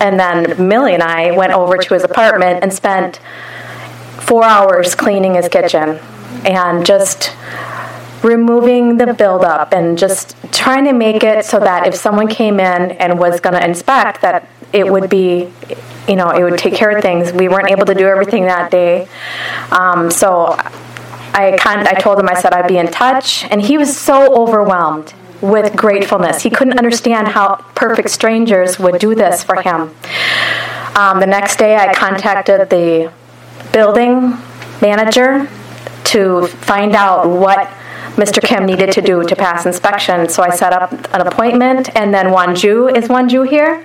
and 0.00 0.18
then 0.18 0.68
Millie 0.68 0.94
and 0.94 1.02
I 1.02 1.30
went 1.30 1.52
over 1.52 1.76
to 1.76 1.94
his 1.94 2.02
apartment 2.02 2.62
and 2.62 2.72
spent 2.72 3.20
four 4.26 4.44
hours 4.44 4.94
cleaning 4.94 5.34
his 5.34 5.48
kitchen 5.48 5.98
and 6.44 6.84
just 6.84 7.34
removing 8.22 8.98
the 8.98 9.12
buildup 9.14 9.72
and 9.72 9.98
just 9.98 10.36
trying 10.52 10.84
to 10.84 10.92
make 10.92 11.24
it 11.24 11.44
so 11.44 11.58
that 11.58 11.86
if 11.86 11.94
someone 11.94 12.28
came 12.28 12.60
in 12.60 12.92
and 12.92 13.18
was 13.18 13.40
going 13.40 13.54
to 13.54 13.64
inspect 13.64 14.22
that 14.22 14.48
it 14.72 14.86
would 14.86 15.10
be 15.10 15.50
you 16.08 16.16
know 16.16 16.30
it 16.30 16.42
would 16.42 16.58
take 16.58 16.74
care 16.74 16.96
of 16.96 17.02
things 17.02 17.32
we 17.32 17.48
weren't 17.48 17.70
able 17.70 17.84
to 17.84 17.94
do 17.94 18.06
everything 18.06 18.44
that 18.44 18.70
day 18.70 19.08
um, 19.70 20.10
so 20.10 20.54
I, 21.34 21.56
con- 21.58 21.86
I 21.86 21.94
told 21.94 22.18
him 22.18 22.28
i 22.28 22.40
said 22.40 22.52
i'd 22.52 22.68
be 22.68 22.78
in 22.78 22.88
touch 22.88 23.44
and 23.44 23.60
he 23.60 23.76
was 23.76 23.96
so 23.96 24.34
overwhelmed 24.34 25.14
with 25.42 25.76
gratefulness. 25.76 26.42
He 26.42 26.50
couldn't 26.50 26.78
understand 26.78 27.28
how 27.28 27.56
perfect 27.74 28.10
strangers 28.10 28.78
would 28.78 29.00
do 29.00 29.14
this 29.14 29.42
for 29.42 29.60
him. 29.60 29.94
Um, 30.94 31.20
the 31.20 31.26
next 31.26 31.56
day, 31.56 31.74
I 31.74 31.92
contacted 31.92 32.70
the 32.70 33.12
building 33.72 34.36
manager 34.80 35.48
to 36.04 36.46
find 36.46 36.94
out 36.94 37.28
what 37.28 37.68
Mr. 38.16 38.42
Kim 38.42 38.66
needed 38.66 38.92
to 38.92 39.00
do 39.00 39.22
to 39.24 39.34
pass 39.34 39.64
inspection. 39.64 40.28
So 40.28 40.42
I 40.42 40.50
set 40.50 40.72
up 40.72 40.92
an 41.14 41.26
appointment, 41.26 41.94
and 41.96 42.12
then 42.12 42.26
Wanju 42.26 42.94
is 42.96 43.08
Wanju 43.08 43.48
here? 43.48 43.84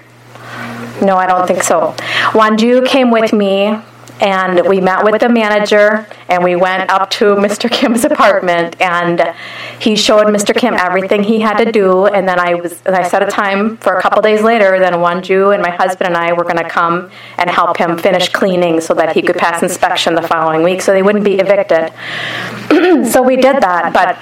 No, 1.02 1.16
I 1.16 1.28
don't 1.28 1.48
think 1.48 1.64
so. 1.64 1.94
Wanju 2.32 2.86
came 2.86 3.12
with 3.12 3.32
me 3.32 3.80
and 4.20 4.68
we 4.68 4.82
met 4.82 5.04
with 5.04 5.22
the 5.22 5.30
manager 5.30 6.08
and 6.30 6.44
we 6.44 6.56
went 6.56 6.90
up 6.90 7.10
to 7.10 7.26
Mr. 7.36 7.70
Kim's 7.72 8.04
apartment 8.04 8.80
and 8.82 9.34
he 9.80 9.96
showed 9.96 10.26
Mr. 10.28 10.56
Kim 10.56 10.74
everything 10.74 11.24
he 11.24 11.40
had 11.40 11.58
to 11.64 11.72
do 11.72 12.08
and 12.08 12.28
then 12.28 12.40
I 12.40 12.56
was 12.56 12.82
and 12.86 12.96
I 12.96 13.08
set 13.08 13.22
a 13.22 13.28
time 13.28 13.78
for 13.78 13.98
a 13.98 14.02
couple 14.02 14.22
days 14.22 14.42
later 14.42 14.80
then 14.80 14.94
Wanju 14.94 15.54
and 15.54 15.62
my 15.62 15.70
husband 15.70 16.08
and 16.08 16.18
I 16.18 16.34
were 16.34 16.44
going 16.44 16.58
to 16.58 16.70
come 16.70 17.12
and 17.38 17.50
help 17.50 17.78
him 17.78 17.98
finish 17.98 18.30
cleaning 18.30 18.82
so 18.82 18.94
that 18.96 19.16
he 19.16 19.22
could 19.22 19.38
pass 19.38 19.62
inspection 19.62 20.16
the 20.16 20.22
following 20.22 20.64
week 20.64 20.82
so 20.82 20.92
they 20.92 21.04
wouldn't 21.04 21.26
be 21.26 21.36
evicted. 21.36 21.92
so 23.12 23.22
we 23.22 23.36
did 23.36 23.62
that 23.62 23.94
but 23.94 24.18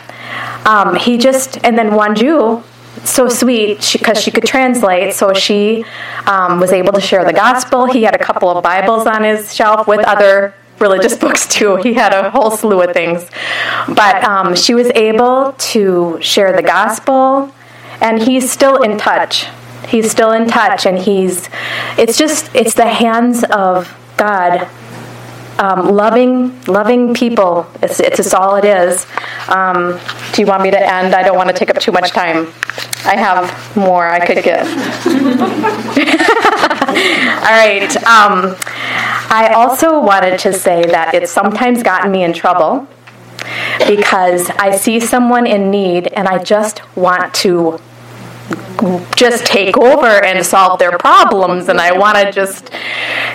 um, 0.67 0.95
he 0.95 1.17
just 1.17 1.63
and 1.63 1.77
then 1.77 1.91
Wanju 1.91 2.63
so 3.05 3.29
sweet 3.29 3.89
because 3.93 4.21
she, 4.21 4.31
could 4.31 4.45
translate. 4.45 5.13
So 5.13 5.33
she 5.33 5.85
um, 6.25 6.59
was 6.59 6.71
able 6.71 6.93
to 6.93 7.01
share 7.01 7.23
the 7.23 7.33
gospel. 7.33 7.85
He 7.85 8.03
had 8.03 8.15
a 8.15 8.23
couple 8.23 8.49
of 8.49 8.63
Bibles 8.63 9.07
on 9.07 9.23
his 9.23 9.53
shelf 9.53 9.87
with 9.87 10.05
other 10.05 10.53
religious 10.79 11.17
books 11.23 11.47
too. 11.47 11.77
He 11.77 11.93
had 11.93 12.13
a 12.13 12.29
whole 12.29 12.51
slew 12.51 12.81
of 12.81 12.93
things. 12.93 13.29
But 13.87 14.23
um, 14.23 14.55
she 14.55 14.73
was 14.73 14.87
able 14.95 15.53
to 15.53 16.17
share 16.21 16.55
the 16.55 16.63
gospel, 16.63 17.53
and 18.01 18.21
he's 18.21 18.51
still 18.51 18.81
in 18.81 18.97
touch. 18.97 19.47
He's 19.87 20.09
still 20.09 20.31
in 20.31 20.47
touch, 20.47 20.85
and 20.85 20.97
he's, 20.97 21.49
it's 21.97 22.17
just, 22.17 22.49
it's 22.55 22.73
the 22.73 22.87
hands 22.87 23.43
of 23.43 23.95
God 24.17 24.67
um, 25.59 25.95
loving, 25.95 26.61
loving 26.65 27.13
people. 27.13 27.67
It's, 27.81 27.99
it's 27.99 28.17
just 28.17 28.33
all 28.33 28.55
it 28.55 28.65
is. 28.65 29.05
Um, 29.47 29.99
do 30.33 30.41
you 30.41 30.47
want 30.47 30.63
me 30.63 30.71
to 30.71 30.79
end? 30.79 31.13
I 31.15 31.23
don't 31.23 31.37
want 31.37 31.49
to 31.49 31.55
take 31.55 31.69
up 31.69 31.79
too 31.79 31.91
much 31.91 32.11
time. 32.11 32.47
I 33.05 33.15
have 33.15 33.77
more 33.77 34.07
I 34.07 34.25
could 34.25 34.43
give. 34.43 34.65
all 37.37 37.51
right. 37.51 37.95
Um, 38.05 38.55
I 39.29 39.53
also 39.55 40.01
wanted 40.01 40.39
to 40.39 40.53
say 40.53 40.83
that 40.85 41.13
it's 41.13 41.31
sometimes 41.31 41.83
gotten 41.83 42.11
me 42.11 42.23
in 42.23 42.33
trouble 42.33 42.87
because 43.87 44.49
I 44.51 44.75
see 44.75 44.99
someone 44.99 45.45
in 45.45 45.69
need 45.69 46.07
and 46.07 46.27
I 46.27 46.43
just 46.43 46.81
want 46.95 47.33
to 47.35 47.79
just 49.15 49.45
take 49.45 49.77
over 49.77 50.05
and 50.05 50.45
solve 50.45 50.79
their 50.79 50.97
problems 50.97 51.69
and 51.69 51.79
I 51.79 51.97
want 51.97 52.17
to 52.17 52.31
just 52.31 52.69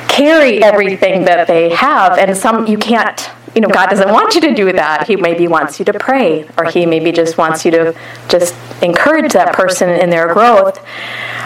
carry 0.09 0.63
everything 0.63 1.25
that 1.25 1.47
they 1.47 1.71
have. 1.71 2.19
And 2.19 2.37
some 2.37 2.67
you 2.67 2.79
can't 2.79 3.31
you 3.55 3.61
know 3.61 3.69
God 3.69 3.91
doesn't 3.91 4.11
want 4.11 4.35
you 4.35 4.41
to 4.43 4.55
do 4.55 4.73
that. 4.73 5.07
He 5.07 5.17
maybe 5.17 5.49
wants 5.49 5.79
you 5.79 5.85
to 5.87 5.95
pray 5.95 6.49
or 6.57 6.65
he 6.65 6.87
maybe 6.87 7.11
just 7.11 7.39
wants 7.39 7.65
you 7.65 7.71
to 7.73 7.97
just 8.29 8.55
encourage 8.83 9.33
that 9.33 9.55
person 9.55 9.91
in 9.91 10.11
their 10.11 10.33
growth. 10.33 10.85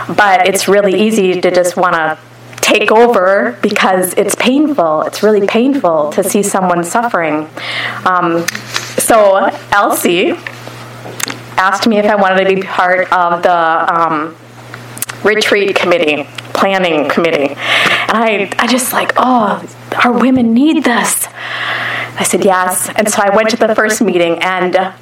But 0.09 0.47
it's 0.47 0.69
really 0.69 1.01
easy 1.01 1.41
to 1.41 1.51
just 1.51 1.77
want 1.77 1.95
to 1.95 2.19
take 2.61 2.91
over 2.91 3.59
because 3.63 4.15
it's 4.15 4.35
painful. 4.35 5.03
It's 5.03 5.23
really 5.23 5.47
painful 5.47 6.11
to 6.13 6.25
see 6.25 6.43
someone 6.43 6.83
suffering. 6.85 7.49
Um, 8.05 8.47
so 8.99 9.51
Elsie 9.71 10.35
asked 11.57 11.87
me 11.87 11.99
if 11.99 12.07
I 12.07 12.15
wanted 12.15 12.49
to 12.49 12.55
be 12.55 12.63
part 12.63 13.13
of 13.13 13.43
the 13.43 13.53
um, 13.53 14.37
retreat 15.25 15.75
committee, 15.75 16.25
planning 16.53 17.09
committee. 17.09 17.55
And 17.55 18.13
I, 18.13 18.53
I 18.59 18.67
just 18.67 18.93
like, 18.93 19.13
oh, 19.17 19.65
our 20.05 20.13
women 20.13 20.55
need 20.55 20.85
this. 20.85 21.27
I 22.17 22.25
said, 22.25 22.45
yes. 22.45 22.91
And 22.95 23.09
so 23.09 23.23
I 23.23 23.35
went 23.35 23.51
to 23.51 23.57
the 23.57 23.75
first 23.75 24.01
meeting 24.03 24.39
and 24.43 24.95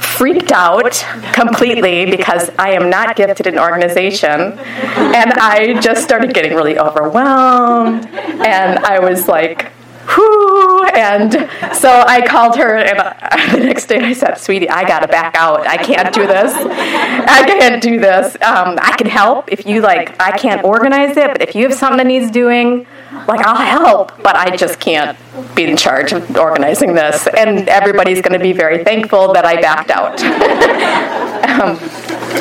freaked 0.00 0.52
out 0.52 1.04
completely 1.32 2.06
because 2.06 2.50
I 2.58 2.72
am 2.72 2.90
not 2.90 3.16
gifted 3.16 3.46
in 3.46 3.58
organization. 3.58 4.40
And 4.40 5.32
I 5.34 5.80
just 5.80 6.02
started 6.02 6.34
getting 6.34 6.54
really 6.54 6.78
overwhelmed. 6.78 8.06
And 8.06 8.78
I 8.80 8.98
was 8.98 9.28
like, 9.28 9.70
whoo. 10.06 10.84
And 10.84 11.32
so 11.76 12.04
I 12.06 12.26
called 12.26 12.56
her, 12.56 12.76
and 12.76 12.98
the 13.52 13.64
next 13.64 13.86
day 13.86 13.98
I 13.98 14.12
said, 14.12 14.36
Sweetie, 14.36 14.68
I 14.68 14.86
got 14.86 15.00
to 15.00 15.08
back 15.08 15.34
out. 15.36 15.66
I 15.66 15.76
can't 15.76 16.14
do 16.14 16.26
this. 16.26 16.52
I 16.54 17.44
can't 17.46 17.82
do 17.82 17.98
this. 17.98 18.34
Um, 18.36 18.78
I 18.80 18.94
can 18.96 19.06
help 19.06 19.50
if 19.52 19.66
you 19.66 19.80
like, 19.80 20.20
I 20.20 20.36
can't 20.36 20.64
organize 20.64 21.16
it, 21.16 21.28
but 21.28 21.42
if 21.42 21.54
you 21.54 21.68
have 21.68 21.74
something 21.74 21.98
that 21.98 22.06
needs 22.06 22.30
doing, 22.30 22.86
like, 23.26 23.46
I'll 23.46 23.56
help, 23.56 24.22
but 24.22 24.36
I 24.36 24.56
just 24.56 24.80
can't 24.80 25.16
be 25.54 25.64
in 25.64 25.76
charge 25.76 26.12
of 26.12 26.36
organizing 26.36 26.94
this. 26.94 27.26
And 27.26 27.68
everybody's 27.68 28.20
going 28.20 28.38
to 28.38 28.42
be 28.42 28.52
very 28.52 28.84
thankful 28.84 29.32
that 29.32 29.44
I 29.44 29.60
backed 29.60 29.90
out. 29.90 30.22
um, 31.60 31.78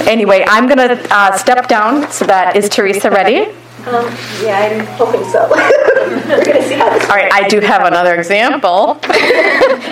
anyway, 0.08 0.46
I'm 0.48 0.68
going 0.68 0.78
to 0.78 1.08
uh, 1.14 1.38
step 1.38 1.68
down. 1.68 2.12
So 2.12 2.26
that 2.26 2.56
is 2.56 2.70
Teresa 2.70 3.10
ready? 3.10 3.52
Um, 3.88 4.06
yeah, 4.44 4.60
I'm 4.60 4.86
hoping 4.98 5.24
so. 5.32 5.50
We're 5.50 6.46
going 6.46 6.58
to 6.58 6.68
see 6.68 6.76
how 6.76 6.90
this 6.92 7.10
All 7.10 7.16
right, 7.16 7.34
I 7.34 7.48
do 7.48 7.60
have 7.62 7.84
another 7.86 8.14
example 8.16 9.00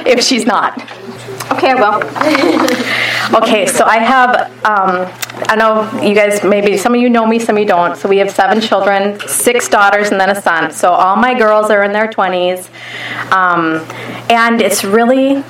if 0.06 0.23
she's 0.23 0.45
not. 0.45 0.80
Okay, 1.54 1.71
I 1.71 1.75
will. 1.75 3.41
okay, 3.41 3.65
so 3.65 3.84
I 3.84 3.97
have, 3.97 4.36
um, 4.63 5.12
I 5.49 5.56
know 5.56 5.89
you 6.04 6.13
guys, 6.13 6.43
maybe 6.43 6.78
some 6.78 6.93
of 6.93 7.02
you 7.02 7.10
know 7.10 7.25
me, 7.25 7.39
some 7.39 7.56
of 7.58 7.62
you 7.62 7.67
don't. 7.67 7.97
So 7.97 8.08
we 8.08 8.17
have 8.19 8.30
seven 8.30 8.62
children, 8.62 9.19
six 9.21 9.67
daughters, 9.67 10.12
and 10.12 10.21
then 10.21 10.30
a 10.30 10.39
son. 10.39 10.71
So 10.71 10.91
all 10.91 11.15
my 11.15 11.38
girls 11.38 11.71
are 11.71 11.84
in 11.84 11.91
their 11.91 12.08
20s. 12.08 12.69
Um, 13.32 13.84
and 14.30 14.62
it's 14.62 14.84
really 14.84 15.43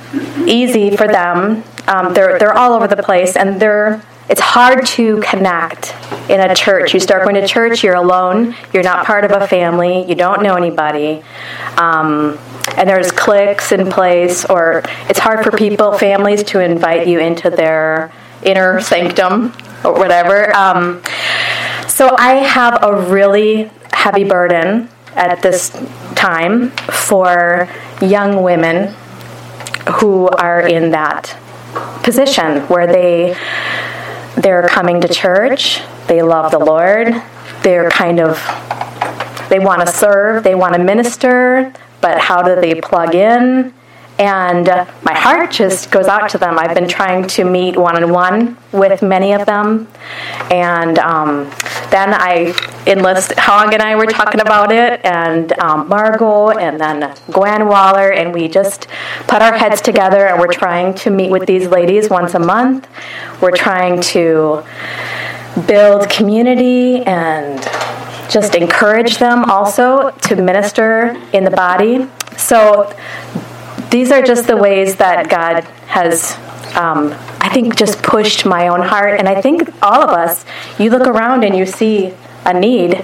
easy 0.45 0.95
for 0.95 1.08
them. 1.08 1.63
Um, 1.88 2.13
they're, 2.13 2.39
they're 2.39 2.58
all 2.58 2.73
over 2.73 2.88
the 2.88 3.04
place, 3.04 3.36
and 3.36 3.60
they're 3.60 4.02
it's 4.29 4.41
hard 4.41 4.85
to 4.85 5.19
connect 5.21 5.95
in 6.29 6.39
a 6.39 6.53
church. 6.53 6.93
You 6.93 6.99
start 6.99 7.23
going 7.23 7.35
to 7.35 7.47
church, 7.47 7.83
you're 7.83 7.95
alone, 7.95 8.55
you're 8.71 8.83
not 8.83 9.05
part 9.05 9.25
of 9.25 9.31
a 9.31 9.47
family, 9.47 10.05
you 10.07 10.13
don't 10.13 10.43
know 10.43 10.55
anybody. 10.55 11.23
Um, 11.77 12.37
and 12.77 12.87
there's 12.87 13.11
cliques 13.11 13.71
in 13.71 13.89
place, 13.89 14.45
or 14.45 14.83
it's 15.09 15.17
hard 15.17 15.43
for 15.43 15.51
people, 15.51 15.97
families, 15.97 16.43
to 16.43 16.59
invite 16.59 17.07
you 17.07 17.19
into 17.19 17.49
their 17.49 18.11
inner 18.43 18.79
sanctum 18.79 19.51
or 19.83 19.93
whatever. 19.93 20.55
Um, 20.55 21.01
so 21.87 22.15
I 22.17 22.35
have 22.35 22.83
a 22.83 23.01
really 23.09 23.71
heavy 23.91 24.23
burden 24.23 24.89
at 25.15 25.41
this 25.41 25.71
time 26.15 26.69
for 26.69 27.67
young 27.99 28.43
women 28.43 28.93
who 29.93 30.27
are 30.29 30.61
in 30.61 30.91
that 30.91 31.35
position 32.03 32.61
where 32.67 32.87
they 32.87 33.35
they're 34.35 34.67
coming 34.67 35.01
to 35.01 35.07
church, 35.07 35.81
they 36.07 36.21
love 36.21 36.51
the 36.51 36.59
Lord, 36.59 37.21
they're 37.63 37.89
kind 37.89 38.19
of, 38.19 38.37
they 39.49 39.59
want 39.59 39.85
to 39.85 39.87
serve, 39.87 40.43
they 40.43 40.55
want 40.55 40.75
to 40.75 40.83
minister, 40.83 41.73
but 42.01 42.19
how 42.19 42.41
do 42.41 42.55
they 42.59 42.79
plug 42.81 43.15
in? 43.15 43.73
And 44.19 44.67
my 45.01 45.13
heart 45.13 45.49
just 45.49 45.91
goes 45.91 46.08
out 46.08 46.29
to 46.32 46.38
them. 46.38 46.60
I've 46.60 46.75
been 46.75 46.89
trying 46.89 47.25
to 47.29 47.45
meet 47.45 47.77
one 47.77 47.95
on 47.95 48.12
one 48.12 48.58
with 48.73 49.01
many 49.01 49.32
of 49.32 49.45
them. 49.45 49.88
And 50.51 50.99
um, 50.99 51.49
then 51.89 52.13
I 52.13 52.53
enlist, 52.86 53.32
Hong 53.39 53.73
and 53.73 53.82
I 53.82 53.95
were 53.95 54.08
talking 54.08 54.41
about 54.41 54.73
it, 54.73 54.99
and 55.05 55.58
um, 55.60 55.88
Margot, 55.88 56.49
and 56.49 56.79
then 56.79 57.15
Gwen 57.32 57.67
Waller, 57.67 58.12
and 58.12 58.34
we 58.34 58.49
just 58.49 58.88
put 59.27 59.41
our 59.41 59.58
heads 59.58 59.79
together 59.79 60.27
and 60.27 60.38
we're 60.39 60.51
trying 60.51 60.93
to 60.95 61.10
meet 61.10 61.32
with 61.32 61.45
these 61.45 61.67
ladies 61.67 62.10
once 62.10 62.34
a 62.34 62.39
month. 62.39 62.88
We're 63.41 63.55
trying 63.55 64.01
to 64.01 64.63
build 65.65 66.10
community 66.10 67.03
and 67.03 67.62
just 68.29 68.53
encourage 68.53 69.17
them 69.17 69.45
also 69.45 70.12
to 70.12 70.36
minister 70.36 71.17
in 71.32 71.45
the 71.45 71.51
body. 71.51 72.08
So 72.38 72.93
these 73.89 74.12
are 74.12 74.21
just 74.21 74.47
the 74.47 74.58
ways 74.58 74.97
that 74.97 75.30
God 75.30 75.63
has, 75.88 76.34
um, 76.75 77.13
I 77.41 77.49
think, 77.52 77.75
just 77.75 78.02
pushed 78.04 78.45
my 78.45 78.67
own 78.67 78.82
heart. 78.82 79.19
And 79.19 79.28
I 79.28 79.41
think 79.41 79.69
all 79.82 80.02
of 80.02 80.10
us, 80.10 80.45
you 80.78 80.89
look 80.89 81.08
around 81.08 81.43
and 81.43 81.56
you 81.56 81.65
see 81.65 82.13
a 82.45 82.54
need. 82.58 83.04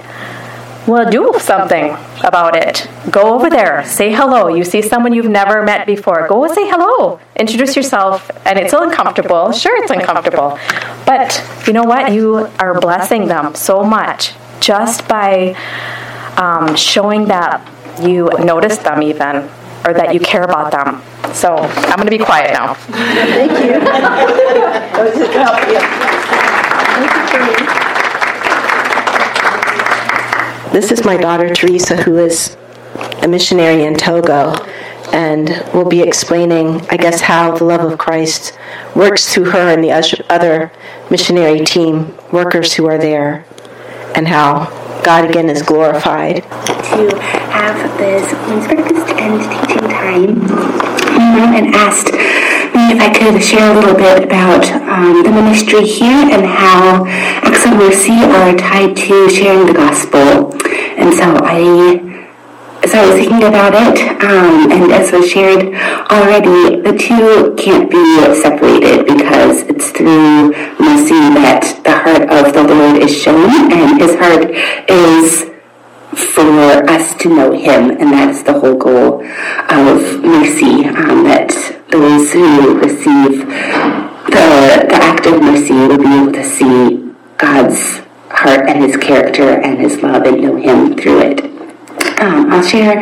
Well, 0.86 1.10
do 1.10 1.34
something 1.40 1.96
about 2.22 2.54
it. 2.54 2.88
Go 3.10 3.34
over 3.34 3.50
there, 3.50 3.84
say 3.84 4.12
hello. 4.12 4.46
You 4.46 4.62
see 4.62 4.82
someone 4.82 5.12
you've 5.12 5.28
never 5.28 5.64
met 5.64 5.84
before, 5.84 6.28
go 6.28 6.46
say 6.46 6.68
hello. 6.68 7.18
Introduce 7.34 7.74
yourself, 7.74 8.30
and 8.46 8.56
it's 8.56 8.72
uncomfortable. 8.72 9.50
Sure, 9.50 9.82
it's 9.82 9.90
uncomfortable. 9.90 10.56
But 11.04 11.44
you 11.66 11.72
know 11.72 11.82
what? 11.82 12.12
You 12.12 12.48
are 12.60 12.80
blessing 12.80 13.26
them 13.26 13.56
so 13.56 13.82
much 13.82 14.32
just 14.60 15.08
by 15.08 15.56
um, 16.36 16.76
showing 16.76 17.24
that 17.26 17.66
you 18.00 18.30
notice 18.38 18.78
them, 18.78 19.02
even 19.02 19.50
or 19.86 19.94
that 19.94 20.12
you 20.12 20.20
care 20.20 20.42
about 20.42 20.72
them. 20.72 21.00
So 21.32 21.56
I'm 21.56 21.96
going 21.96 22.06
to 22.06 22.10
be 22.10 22.18
quiet 22.18 22.52
now. 22.52 22.74
Thank 22.74 23.52
you. 23.64 23.80
This 30.76 30.92
is 30.92 31.06
my 31.06 31.16
daughter 31.16 31.54
Teresa, 31.54 31.96
who 31.96 32.18
is 32.18 32.54
a 33.22 33.28
missionary 33.28 33.84
in 33.84 33.94
Togo, 33.94 34.52
and 35.10 35.48
will 35.72 35.88
be 35.88 36.02
explaining, 36.02 36.82
I 36.90 36.98
guess, 36.98 37.22
how 37.22 37.56
the 37.56 37.64
love 37.64 37.90
of 37.90 37.98
Christ 37.98 38.58
works 38.94 39.32
through 39.32 39.52
her 39.52 39.72
and 39.72 39.82
the 39.82 39.92
other 40.28 40.70
missionary 41.10 41.64
team 41.64 42.14
workers 42.30 42.74
who 42.74 42.86
are 42.88 42.98
there, 42.98 43.46
and 44.14 44.28
how 44.28 44.66
God 45.06 45.30
again 45.30 45.48
is 45.48 45.62
glorified. 45.62 46.42
To 46.42 47.16
have 47.54 47.78
this 47.96 48.32
women's 48.32 48.66
breakfast 48.66 49.08
and 49.14 49.38
teaching 49.52 49.88
time, 49.88 50.42
and 51.54 51.72
asked 51.76 52.10
me 52.10 52.90
if 52.90 53.00
I 53.00 53.14
could 53.14 53.40
share 53.40 53.70
a 53.70 53.74
little 53.78 53.94
bit 53.94 54.24
about 54.24 54.66
um, 54.90 55.22
the 55.22 55.30
ministry 55.30 55.86
here 55.86 56.10
and 56.10 56.44
how 56.44 57.06
Acts 57.06 57.64
of 57.66 57.74
Mercy 57.74 58.18
are 58.18 58.56
tied 58.56 58.96
to 58.96 59.30
sharing 59.30 59.68
the 59.68 59.74
gospel. 59.74 60.52
And 60.98 61.14
so 61.14 61.38
I 61.38 62.16
so 62.86 63.00
I 63.00 63.06
was 63.06 63.16
thinking 63.16 63.42
about 63.42 63.74
it, 63.74 63.98
um, 64.22 64.70
and 64.70 64.92
as 64.92 65.10
was 65.10 65.28
shared 65.28 65.74
already, 66.06 66.82
the 66.82 66.96
two 66.96 67.54
can't 67.58 67.90
be 67.90 68.34
separated 68.34 69.06
because 69.06 69.62
it's 69.62 69.90
through 69.90 70.54
mercy 70.78 71.18
that 71.34 71.66
the 71.82 71.90
heart 71.90 72.30
of 72.30 72.52
the 72.54 72.62
Lord 72.62 73.02
is 73.02 73.10
shown, 73.10 73.72
and 73.72 74.00
His 74.00 74.14
heart 74.14 74.54
know 77.28 77.52
Him, 77.52 77.90
and 77.90 78.12
that's 78.12 78.42
the 78.42 78.58
whole 78.58 78.76
goal 78.76 79.22
of 79.24 80.22
mercy. 80.22 80.84
Um, 80.86 81.24
that 81.24 81.50
those 81.90 82.32
who 82.32 82.78
receive 82.78 83.46
the 84.26 84.86
the 84.88 84.98
act 85.00 85.26
of 85.26 85.40
mercy 85.40 85.74
will 85.74 85.98
be 85.98 86.12
able 86.14 86.32
to 86.32 86.44
see 86.44 87.12
God's 87.38 88.00
heart 88.30 88.68
and 88.68 88.82
His 88.82 88.96
character 88.96 89.60
and 89.60 89.78
His 89.78 90.02
love 90.02 90.22
and 90.24 90.40
know 90.40 90.56
Him 90.56 90.96
through 90.96 91.20
it. 91.20 91.40
Um, 92.20 92.50
I'll 92.52 92.62
share 92.62 92.96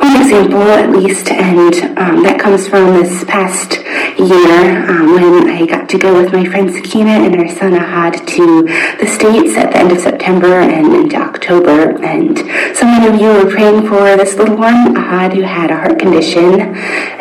one 0.00 0.20
example 0.20 0.62
at 0.62 0.90
least, 0.90 1.30
and 1.30 1.74
um, 1.98 2.22
that 2.22 2.38
comes 2.40 2.68
from 2.68 2.94
this 2.94 3.24
past 3.24 3.78
year 4.18 4.88
um, 4.88 5.14
when 5.14 5.50
I 5.50 5.66
got 5.66 5.88
to 5.90 5.98
go 5.98 6.22
with 6.22 6.32
my 6.32 6.44
friend 6.44 6.72
Sakina 6.72 7.10
and 7.10 7.34
her 7.34 7.48
son 7.48 7.72
Ahad 7.72 8.26
to 8.26 8.62
the 8.98 9.06
States 9.06 9.56
at 9.56 9.72
the 9.72 9.78
end 9.78 9.92
of 9.92 9.98
September 9.98 10.60
and 10.60 10.94
into 10.94 11.16
October. 11.16 12.02
And 12.02 12.38
so 12.76 12.86
many 12.86 13.08
of 13.08 13.20
you 13.20 13.28
were 13.28 13.50
praying 13.50 13.86
for 13.88 14.16
this 14.16 14.36
little 14.36 14.56
one, 14.56 14.94
Ahad, 14.94 15.34
who 15.34 15.42
had 15.42 15.70
a 15.70 15.76
heart 15.76 15.98
condition, 15.98 16.74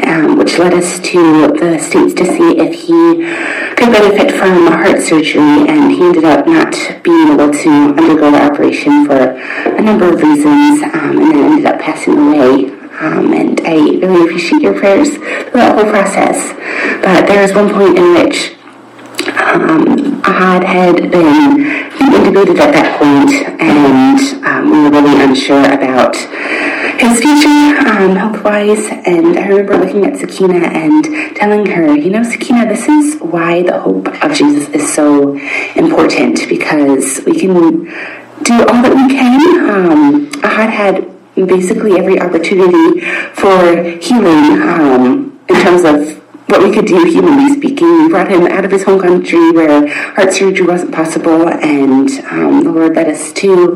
um, 0.05 0.37
which 0.37 0.57
led 0.57 0.73
us 0.73 0.99
to 0.99 1.47
the 1.59 1.79
States 1.79 2.13
to 2.15 2.25
see 2.25 2.57
if 2.59 2.73
he 2.73 3.25
could 3.75 3.91
benefit 3.91 4.31
from 4.31 4.67
a 4.67 4.71
heart 4.71 5.01
surgery. 5.01 5.67
And 5.67 5.91
he 5.91 6.01
ended 6.01 6.25
up 6.25 6.47
not 6.47 6.73
being 7.03 7.29
able 7.29 7.51
to 7.51 7.69
undergo 7.97 8.31
the 8.31 8.41
operation 8.41 9.05
for 9.05 9.17
a 9.17 9.81
number 9.81 10.13
of 10.13 10.21
reasons, 10.21 10.83
um, 10.83 11.17
and 11.17 11.31
then 11.31 11.43
ended 11.51 11.65
up 11.65 11.79
passing 11.79 12.17
away 12.17 12.82
um, 12.99 13.33
and 13.33 13.61
I 13.65 13.75
really 13.75 14.23
appreciate 14.23 14.61
your 14.61 14.77
prayers 14.77 15.09
through 15.17 15.59
that 15.61 15.75
whole 15.75 15.89
process. 15.89 16.53
But 17.01 17.27
there 17.27 17.41
was 17.41 17.53
one 17.53 17.73
point 17.73 17.97
in 17.97 18.13
which 18.13 18.53
um, 19.27 20.21
Ahad 20.23 20.63
had 20.63 21.11
been 21.11 21.63
intubated 21.99 22.59
at 22.59 22.71
that 22.73 22.99
point, 22.99 23.31
and 23.61 24.45
um, 24.45 24.71
we 24.71 24.83
were 24.83 24.89
really 24.89 25.21
unsure 25.23 25.65
about 25.73 26.15
his 26.99 27.19
future 27.19 27.79
um, 27.89 28.15
health-wise. 28.15 28.87
And 29.05 29.37
I 29.37 29.47
remember 29.47 29.77
looking 29.77 30.05
at 30.05 30.17
Sakina 30.17 30.67
and 30.67 31.35
telling 31.35 31.65
her, 31.65 31.95
you 31.95 32.09
know, 32.09 32.23
Sakina, 32.23 32.67
this 32.67 32.87
is 32.87 33.19
why 33.21 33.63
the 33.63 33.79
hope 33.79 34.07
of 34.23 34.33
Jesus 34.33 34.69
is 34.69 34.93
so 34.93 35.37
important 35.75 36.47
because 36.47 37.21
we 37.25 37.39
can 37.39 37.85
do 38.43 38.53
all 38.67 38.81
that 38.81 38.93
we 38.95 39.07
can. 39.13 39.69
Um, 39.69 40.31
Ahad 40.41 40.69
had 40.69 41.12
basically 41.35 41.97
every 41.97 42.19
opportunity 42.19 43.01
for 43.33 43.83
healing 43.99 44.61
um, 44.61 45.39
in 45.49 45.55
terms 45.61 45.83
of 45.83 46.23
what 46.47 46.61
we 46.61 46.71
could 46.71 46.85
do 46.85 47.03
humanly 47.05 47.53
speaking. 47.55 48.03
We 48.03 48.09
brought 48.09 48.29
him 48.29 48.45
out 48.47 48.65
of 48.65 48.71
his 48.71 48.83
home 48.83 49.01
country 49.01 49.51
where 49.51 49.87
heart 50.13 50.33
surgery 50.33 50.67
wasn't 50.67 50.93
possible, 50.93 51.49
and 51.49 52.09
um, 52.29 52.63
the 52.63 52.71
Lord 52.71 52.95
led 52.95 53.07
us 53.07 53.31
to 53.33 53.75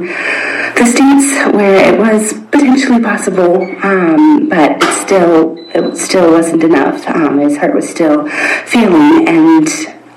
the 0.77 0.85
States 0.85 1.53
where 1.55 1.93
it 1.93 1.99
was 1.99 2.33
potentially 2.51 3.01
possible, 3.01 3.63
um, 3.83 4.47
but 4.49 4.83
it 4.83 4.93
still 4.93 5.55
it 5.73 5.97
still 5.97 6.31
wasn't 6.31 6.63
enough. 6.63 7.07
Um, 7.07 7.39
his 7.39 7.57
heart 7.57 7.73
was 7.73 7.89
still 7.89 8.27
failing, 8.65 9.27
and 9.27 9.67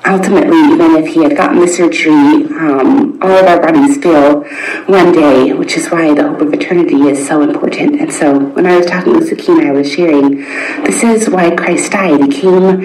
ultimately, 0.06 0.58
even 0.72 0.96
if 0.96 1.12
he 1.12 1.22
had 1.22 1.36
gotten 1.36 1.60
the 1.60 1.68
surgery, 1.68 2.46
um, 2.56 3.18
all 3.22 3.30
of 3.30 3.46
our 3.46 3.60
bodies 3.60 3.98
fail 3.98 4.42
one 4.86 5.12
day, 5.12 5.52
which 5.52 5.76
is 5.76 5.88
why 5.90 6.14
the 6.14 6.28
hope 6.28 6.40
of 6.40 6.52
eternity 6.52 6.96
is 7.08 7.26
so 7.26 7.42
important. 7.42 8.00
And 8.00 8.12
so, 8.12 8.38
when 8.38 8.66
I 8.66 8.76
was 8.76 8.86
talking 8.86 9.14
with 9.14 9.28
Sakina, 9.28 9.68
I 9.68 9.72
was 9.72 9.90
sharing 9.90 10.36
this 10.84 11.02
is 11.02 11.28
why 11.28 11.54
Christ 11.54 11.92
died. 11.92 12.32
He 12.32 12.40
came 12.40 12.80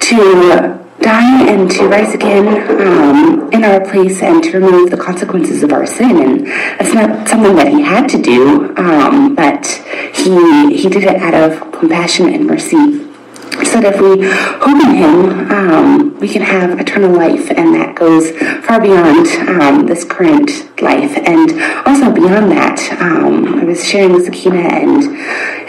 to 0.00 0.84
die 1.00 1.48
and 1.48 1.70
to 1.70 1.86
rise 1.88 2.12
again 2.12 2.46
um, 2.80 3.50
in 3.52 3.64
our 3.64 3.80
place 3.80 4.20
and 4.20 4.42
to 4.42 4.58
remove 4.58 4.90
the 4.90 4.96
consequences 4.96 5.62
of 5.62 5.72
our 5.72 5.86
sin. 5.86 6.20
And 6.20 6.46
it's 6.80 6.92
not 6.92 7.28
something 7.28 7.54
that 7.56 7.68
he 7.68 7.80
had 7.80 8.08
to 8.10 8.20
do, 8.20 8.76
um, 8.76 9.34
but 9.34 9.66
he 10.14 10.76
he 10.76 10.88
did 10.88 11.04
it 11.04 11.16
out 11.16 11.34
of 11.34 11.72
compassion 11.72 12.28
and 12.28 12.46
mercy 12.46 13.07
so 13.64 13.80
that 13.80 13.94
if 13.94 14.00
we 14.00 14.26
hope 14.60 14.80
in 14.84 14.94
Him, 14.94 15.50
um, 15.50 16.18
we 16.20 16.28
can 16.28 16.42
have 16.42 16.78
eternal 16.78 17.12
life, 17.12 17.50
and 17.50 17.74
that 17.74 17.94
goes 17.94 18.30
far 18.66 18.80
beyond 18.80 19.26
um, 19.48 19.86
this 19.86 20.04
current 20.04 20.50
life. 20.80 21.16
And 21.16 21.60
also 21.86 22.12
beyond 22.12 22.50
that, 22.52 22.80
um, 23.00 23.60
I 23.60 23.64
was 23.64 23.84
sharing 23.84 24.12
with 24.12 24.24
Sakina, 24.24 24.58
and 24.58 25.02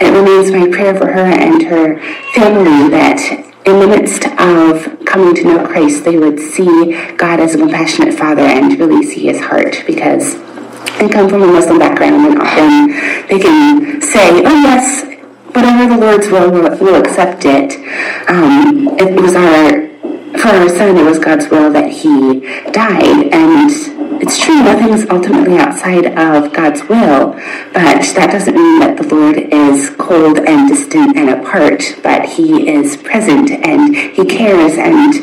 it 0.00 0.12
remains 0.12 0.50
my 0.50 0.68
prayer 0.70 0.96
for 0.96 1.06
her 1.12 1.26
and 1.26 1.62
her 1.64 2.00
family 2.34 2.90
that 2.90 3.20
in 3.66 3.78
the 3.78 3.86
midst 3.86 4.24
of 4.26 5.04
coming 5.04 5.34
to 5.34 5.44
know 5.44 5.66
Christ, 5.66 6.04
they 6.04 6.16
would 6.16 6.38
see 6.38 6.92
God 7.16 7.40
as 7.40 7.54
a 7.54 7.58
compassionate 7.58 8.14
Father 8.14 8.42
and 8.42 8.78
really 8.78 9.04
see 9.04 9.26
His 9.26 9.40
heart 9.40 9.82
because 9.86 10.34
they 10.98 11.08
come 11.08 11.28
from 11.28 11.42
a 11.42 11.46
Muslim 11.46 11.78
background 11.78 12.26
and 12.26 12.40
often 12.40 12.88
they 13.28 13.38
can 13.38 14.00
say, 14.00 14.42
oh 14.44 14.60
yes, 14.60 15.09
whatever 15.60 15.94
the 15.94 16.00
Lord's 16.00 16.28
will, 16.28 16.50
we'll, 16.50 16.78
we'll 16.78 17.00
accept 17.00 17.44
it. 17.44 17.74
Um, 18.28 18.88
it 18.98 19.20
was 19.20 19.34
our, 19.34 19.88
for 20.38 20.48
our 20.48 20.68
son, 20.68 20.96
it 20.96 21.04
was 21.04 21.18
God's 21.18 21.48
will 21.50 21.70
that 21.72 21.90
he 21.90 22.40
died. 22.72 23.28
And 23.32 23.70
it's 24.22 24.38
true, 24.38 24.62
nothing 24.62 24.92
is 24.94 25.06
ultimately 25.10 25.58
outside 25.58 26.06
of 26.06 26.52
God's 26.52 26.82
will, 26.88 27.32
but 27.72 28.02
that 28.14 28.30
doesn't 28.32 28.54
mean 28.54 28.80
that 28.80 28.96
the 28.96 29.14
Lord 29.14 29.36
is 29.38 29.90
cold 29.98 30.38
and 30.38 30.68
distant 30.68 31.16
and 31.16 31.30
apart, 31.30 31.82
but 32.02 32.26
he 32.26 32.68
is 32.68 32.96
present 32.96 33.50
and 33.50 33.94
he 33.94 34.24
cares 34.24 34.78
and 34.78 35.14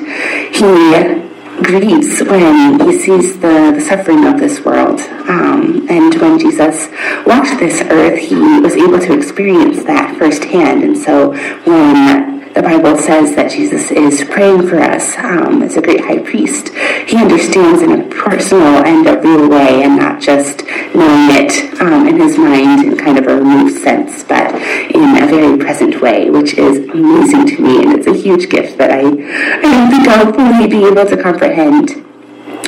he 0.56 1.27
grieves 1.64 2.22
when 2.22 2.80
he 2.80 2.98
sees 3.00 3.40
the, 3.40 3.74
the 3.76 3.82
suffering 3.82 4.26
of 4.26 4.40
this 4.40 4.64
world. 4.64 5.00
Um, 5.28 5.88
and 5.90 6.14
when 6.22 6.40
Jesus 6.40 6.88
walked 7.26 7.60
this 7.60 7.82
earth, 7.82 8.20
he 8.20 8.36
was 8.60 8.76
able 8.76 9.00
to 9.00 9.14
experience 9.18 9.84
that 9.84 10.18
firsthand. 10.18 10.84
And 10.84 10.98
so 10.98 11.32
when 11.66 12.37
the 12.58 12.64
Bible 12.64 12.98
says 12.98 13.36
that 13.36 13.52
Jesus 13.52 13.92
is 13.92 14.24
praying 14.24 14.68
for 14.68 14.80
us 14.82 15.16
um, 15.20 15.62
as 15.62 15.78
a 15.78 15.82
great 15.82 16.02
high 16.02 16.18
priest. 16.18 16.70
He 17.08 17.16
understands 17.16 17.84
in 17.84 17.92
a 18.02 18.04
personal 18.10 18.84
and 18.84 19.06
a 19.06 19.22
real 19.22 19.48
way, 19.48 19.84
and 19.84 19.96
not 19.96 20.20
just 20.20 20.66
knowing 20.96 21.30
it 21.38 21.80
um, 21.80 22.08
in 22.08 22.20
his 22.20 22.36
mind 22.36 22.84
in 22.84 22.98
kind 22.98 23.20
of 23.20 23.28
a 23.28 23.36
removed 23.36 23.80
sense, 23.80 24.24
but 24.24 24.56
in 24.90 25.22
a 25.22 25.28
very 25.28 25.56
present 25.60 26.02
way, 26.02 26.32
which 26.32 26.56
is 26.56 26.90
amazing 26.90 27.46
to 27.46 27.62
me, 27.62 27.84
and 27.84 27.94
it's 27.94 28.08
a 28.08 28.18
huge 28.18 28.50
gift 28.50 28.80
that 28.80 28.90
I, 28.90 29.02
I 29.02 29.62
don't 29.62 29.92
think 29.92 30.08
I'll 30.08 30.34
fully 30.34 30.68
be 30.68 30.84
able 30.84 31.06
to 31.06 31.22
comprehend. 31.22 31.92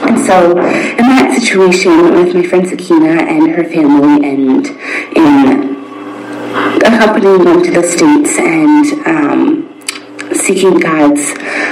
And 0.03 0.19
so, 0.19 0.51
in 0.51 1.05
that 1.17 1.35
situation 1.41 2.13
with 2.13 2.35
my 2.35 2.43
friend 2.43 2.69
Sakina 2.69 3.23
and 3.23 3.49
her 3.55 3.63
family, 3.63 4.29
and 4.29 4.67
in 5.17 5.79
accompanying 6.85 7.43
them 7.43 7.63
to 7.63 7.71
the 7.71 7.83
States 7.83 8.37
and 8.37 8.85
um, 9.07 9.58
seeking 10.33 10.79
God's 10.79 11.31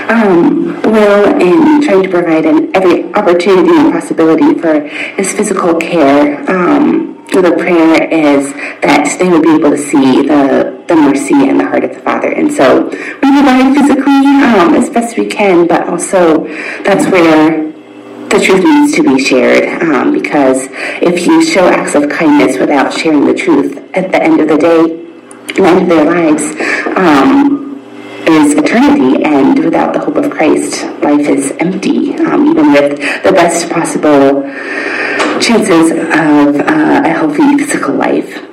um, 0.09 0.81
will 0.83 1.25
and 1.41 1.83
trying 1.83 2.03
to 2.03 2.09
provide 2.09 2.45
an, 2.45 2.75
every 2.75 3.13
opportunity 3.13 3.77
and 3.77 3.91
possibility 3.91 4.59
for 4.59 4.81
his 4.81 5.33
physical 5.33 5.75
care. 5.75 6.49
Um, 6.49 7.17
the 7.41 7.51
prayer 7.51 8.03
is 8.09 8.51
that 8.81 9.15
they 9.19 9.29
would 9.29 9.43
be 9.43 9.53
able 9.53 9.69
to 9.69 9.77
see 9.77 10.23
the, 10.23 10.83
the 10.87 10.95
mercy 10.95 11.47
and 11.47 11.59
the 11.59 11.65
heart 11.65 11.83
of 11.83 11.93
the 11.93 11.99
Father. 11.99 12.31
And 12.31 12.51
so 12.51 12.85
we 12.85 13.31
provide 13.31 13.75
physically 13.75 14.25
um, 14.41 14.73
as 14.73 14.89
best 14.89 15.17
we 15.17 15.27
can, 15.27 15.67
but 15.67 15.87
also 15.87 16.47
that's 16.83 17.05
where 17.11 17.71
the 18.29 18.39
truth 18.39 18.63
needs 18.63 18.93
to 18.95 19.03
be 19.03 19.23
shared 19.23 19.81
um, 19.83 20.11
because 20.11 20.67
if 21.01 21.25
you 21.25 21.43
show 21.43 21.67
acts 21.67 21.95
of 21.95 22.09
kindness 22.09 22.57
without 22.57 22.91
sharing 22.91 23.25
the 23.25 23.33
truth 23.33 23.77
at 23.93 24.11
the 24.11 24.21
end 24.21 24.41
of 24.41 24.47
the 24.47 24.57
day, 24.57 25.05
the 25.53 25.63
end 25.63 25.83
of 25.83 25.89
their 25.89 26.05
lives, 26.05 26.43
um, 26.97 27.46
is 28.37 28.53
eternity, 28.53 29.23
and 29.23 29.63
without 29.63 29.93
the 29.93 29.99
hope 29.99 30.15
of 30.15 30.29
Christ, 30.29 30.83
life 31.01 31.27
is 31.27 31.51
empty, 31.59 32.15
um, 32.15 32.47
even 32.47 32.71
with 32.71 32.97
the 33.23 33.31
best 33.31 33.69
possible 33.69 34.43
chances 35.39 35.91
of 35.91 36.59
uh, 36.61 37.01
a 37.05 37.09
healthy 37.09 37.57
physical 37.57 37.95
life. 37.95 38.43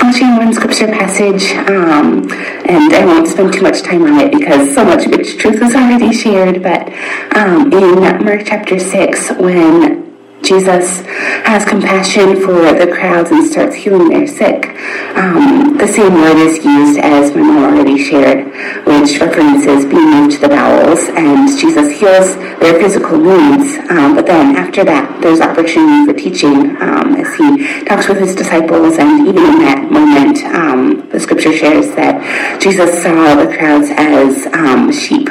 I'll 0.00 0.12
share 0.12 0.36
one 0.36 0.52
scripture 0.52 0.86
passage, 0.86 1.52
um, 1.68 2.30
and 2.68 2.92
I 2.92 3.04
won't 3.04 3.26
spend 3.26 3.52
too 3.52 3.62
much 3.62 3.82
time 3.82 4.02
on 4.02 4.20
it 4.20 4.32
because 4.32 4.74
so 4.74 4.84
much 4.84 5.06
rich 5.06 5.38
truth 5.38 5.60
was 5.60 5.74
already 5.74 6.12
shared. 6.12 6.62
But 6.62 6.88
um, 7.36 7.72
in 7.72 8.24
Mark 8.24 8.42
chapter 8.44 8.78
6, 8.78 9.30
when 9.38 10.07
Jesus 10.42 11.02
has 11.44 11.64
compassion 11.64 12.36
for 12.40 12.72
the 12.72 12.90
crowds 12.92 13.30
and 13.30 13.44
starts 13.44 13.74
healing 13.74 14.08
their 14.08 14.26
sick. 14.26 14.76
Um, 15.16 15.76
the 15.76 15.86
same 15.86 16.14
word 16.14 16.36
is 16.36 16.64
used 16.64 16.98
as 17.00 17.34
my 17.34 17.42
mom 17.42 17.74
already 17.74 17.98
shared, 18.02 18.46
which 18.86 19.20
references 19.20 19.84
being 19.84 20.10
moved 20.10 20.36
to 20.36 20.40
the 20.42 20.48
bowels, 20.48 21.08
and 21.10 21.48
Jesus 21.58 21.98
heals 21.98 22.36
their 22.60 22.80
physical 22.80 23.18
needs. 23.18 23.78
Um, 23.90 24.14
but 24.14 24.26
then 24.26 24.56
after 24.56 24.84
that, 24.84 25.20
there's 25.20 25.40
opportunity 25.40 26.06
for 26.06 26.18
teaching 26.18 26.76
um, 26.80 27.16
as 27.16 27.34
he 27.36 27.84
talks 27.84 28.08
with 28.08 28.18
his 28.18 28.34
disciples, 28.34 28.96
and 28.98 29.28
even 29.28 29.44
in 29.44 29.58
that 29.60 29.90
moment, 29.90 30.38
um, 30.54 31.08
the 31.10 31.20
scripture 31.20 31.52
shares 31.52 31.94
that 31.96 32.60
Jesus 32.60 33.02
saw 33.02 33.34
the 33.34 33.54
crowds 33.56 33.88
as 33.90 34.46
um, 34.54 34.92
sheep 34.92 35.28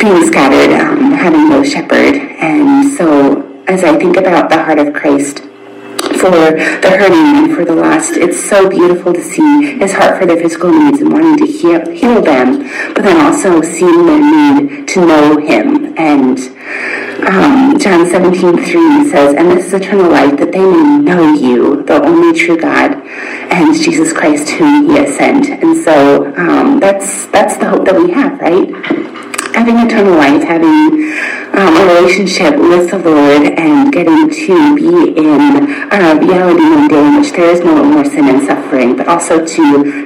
being 0.00 0.24
scattered, 0.26 0.72
um, 0.78 1.12
having 1.12 1.48
no 1.50 1.64
shepherd, 1.64 2.14
and 2.38 2.92
so 2.92 3.47
as 3.68 3.84
I 3.84 3.98
think 3.98 4.16
about 4.16 4.48
the 4.48 4.62
heart 4.62 4.78
of 4.78 4.94
Christ 4.94 5.40
for 6.18 6.30
the 6.30 6.96
hurting 6.98 7.44
and 7.44 7.54
for 7.54 7.64
the 7.64 7.74
lost. 7.74 8.12
It's 8.12 8.42
so 8.42 8.68
beautiful 8.68 9.12
to 9.12 9.22
see 9.22 9.78
his 9.78 9.92
heart 9.92 10.18
for 10.18 10.26
their 10.26 10.36
physical 10.36 10.70
needs 10.70 11.00
and 11.00 11.12
wanting 11.12 11.36
to 11.36 11.46
heal, 11.46 11.90
heal 11.90 12.22
them, 12.22 12.62
but 12.94 13.04
then 13.04 13.20
also 13.24 13.60
seeing 13.62 14.06
their 14.06 14.18
need 14.18 14.88
to 14.88 15.00
know 15.00 15.36
him. 15.38 15.94
And 15.98 16.38
um, 17.28 17.78
John 17.78 18.06
17, 18.08 18.56
3 18.56 19.10
says, 19.10 19.34
And 19.34 19.50
this 19.50 19.66
is 19.66 19.74
eternal 19.74 20.10
life, 20.10 20.38
that 20.38 20.52
they 20.52 20.64
may 20.64 20.98
know 20.98 21.34
you, 21.34 21.82
the 21.84 22.02
only 22.02 22.38
true 22.38 22.56
God, 22.56 22.92
and 22.92 23.74
Jesus 23.74 24.12
Christ 24.12 24.48
whom 24.50 24.88
he 24.88 24.96
has 24.96 25.16
sent. 25.16 25.46
And 25.46 25.76
so 25.84 26.34
um, 26.36 26.80
that's, 26.80 27.26
that's 27.26 27.58
the 27.58 27.68
hope 27.68 27.84
that 27.84 27.96
we 27.96 28.10
have, 28.12 28.40
right? 28.40 29.27
Having 29.58 29.78
eternal 29.84 30.14
life, 30.14 30.42
having 30.44 31.10
um, 31.58 31.74
a 31.74 31.94
relationship 31.96 32.54
with 32.56 32.88
the 32.92 32.98
Lord, 32.98 33.42
and 33.58 33.92
getting 33.92 34.30
to 34.30 34.76
be 34.76 35.18
in 35.18 35.66
a 35.90 36.14
reality 36.14 36.62
one 36.62 36.86
day 36.86 37.04
in 37.04 37.18
which 37.18 37.32
there 37.32 37.50
is 37.50 37.58
no 37.60 37.82
more 37.82 38.04
sin 38.04 38.28
and 38.28 38.46
suffering, 38.46 38.96
but 38.96 39.08
also 39.08 39.44
to 39.44 39.62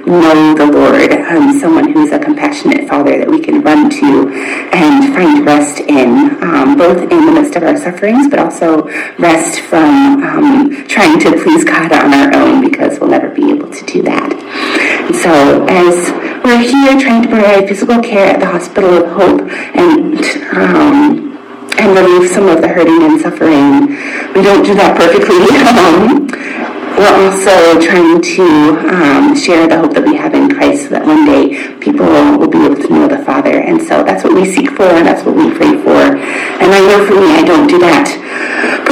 know 0.07 0.55
the 0.55 0.65
Lord, 0.65 1.13
um, 1.13 1.59
someone 1.61 1.93
who's 1.93 2.13
a 2.13 2.19
compassionate 2.19 2.89
Father 2.89 3.19
that 3.19 3.29
we 3.29 3.41
can 3.41 3.61
run 3.61 3.91
to 3.91 4.31
and 4.73 5.15
find 5.15 5.45
rest 5.45 5.81
in, 5.81 6.43
um, 6.43 6.79
both 6.79 7.03
in 7.13 7.27
the 7.27 7.33
midst 7.33 7.55
of 7.55 7.63
our 7.63 7.77
sufferings, 7.77 8.29
but 8.29 8.39
also 8.39 8.89
rest 9.19 9.61
from 9.61 10.23
um, 10.23 10.87
trying 10.89 11.21
to 11.21 11.31
please 11.43 11.63
God 11.63 11.93
on 11.93 12.15
our 12.15 12.35
own 12.35 12.65
because 12.65 12.99
we'll 12.99 13.11
never 13.11 13.29
be 13.29 13.51
able 13.51 13.69
to 13.69 13.85
do 13.85 14.01
that. 14.01 14.33
And 14.33 15.15
so, 15.17 15.67
as 15.69 16.32
we're 16.45 16.59
here 16.59 16.99
trying 16.99 17.23
to 17.23 17.29
provide 17.29 17.69
physical 17.69 18.01
care 18.03 18.35
at 18.35 18.41
the 18.41 18.47
Hospital 18.47 19.05
of 19.05 19.13
Hope 19.13 19.41
and 19.77 20.19
um, 20.53 21.33
and 21.79 21.97
relieve 21.97 22.31
some 22.31 22.49
of 22.49 22.61
the 22.61 22.69
hurting 22.69 23.03
and 23.03 23.21
suffering. 23.21 23.89
We 24.35 24.43
don't 24.43 24.65
do 24.65 24.75
that 24.75 24.97
perfectly. 24.97 25.43
Um, 25.83 26.29
we're 26.99 27.25
also 27.25 27.81
trying 27.81 28.21
to 28.21 28.45
um, 28.93 29.35
share 29.35 29.67
the 29.67 29.79
hope 29.79 29.95
that 29.95 30.05
we 30.05 30.15
have 30.15 30.35
in 30.35 30.53
Christ 30.53 30.85
so 30.85 30.89
that 30.91 31.07
one 31.07 31.25
day 31.25 31.75
people 31.81 32.05
will 32.05 32.49
be 32.49 32.63
able 32.65 32.77
to 32.77 32.89
know 32.93 33.09
the 33.09 33.25
Father. 33.25 33.59
And 33.59 33.81
so 33.81 34.05
that's 34.05 34.23
what 34.23 34.35
we 34.35 34.45
seek 34.45 34.71
for 34.71 34.85
and 34.85 35.07
that's 35.07 35.25
what 35.25 35.35
we 35.35 35.51
pray 35.51 35.73
for. 35.83 35.99
And 36.61 36.69
I 36.69 36.81
know 36.85 37.07
for 37.07 37.17
me, 37.17 37.33
I 37.33 37.43
don't 37.43 37.67
do 37.67 37.79
that 37.81 38.07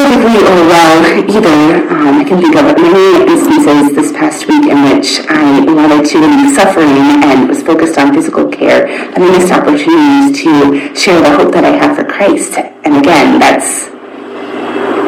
perfectly 0.01 0.41
or 0.49 0.61
well 0.65 0.97
either. 1.29 1.89
Um, 1.93 2.21
I 2.21 2.25
can 2.25 2.41
think 2.41 2.57
of 2.57 2.65
many 2.81 3.29
instances 3.29 3.95
this 3.95 4.13
past 4.13 4.49
week 4.49 4.65
in 4.65 4.81
which 4.89 5.21
I 5.29 5.61
wanted 5.61 6.09
to 6.09 6.19
relieve 6.19 6.55
suffering 6.57 6.89
and 7.21 7.49
was 7.49 7.63
focused 7.63 7.99
on 7.99 8.15
physical 8.15 8.49
care 8.49 8.87
and 8.89 9.23
I 9.23 9.29
missed 9.37 9.53
opportunities 9.53 10.41
to 10.41 10.95
share 10.97 11.21
the 11.21 11.37
hope 11.37 11.53
that 11.53 11.65
I 11.65 11.77
have 11.77 11.97
for 11.97 12.05
Christ. 12.05 12.57
And 12.57 12.97
again, 12.97 13.39
that's 13.39 13.91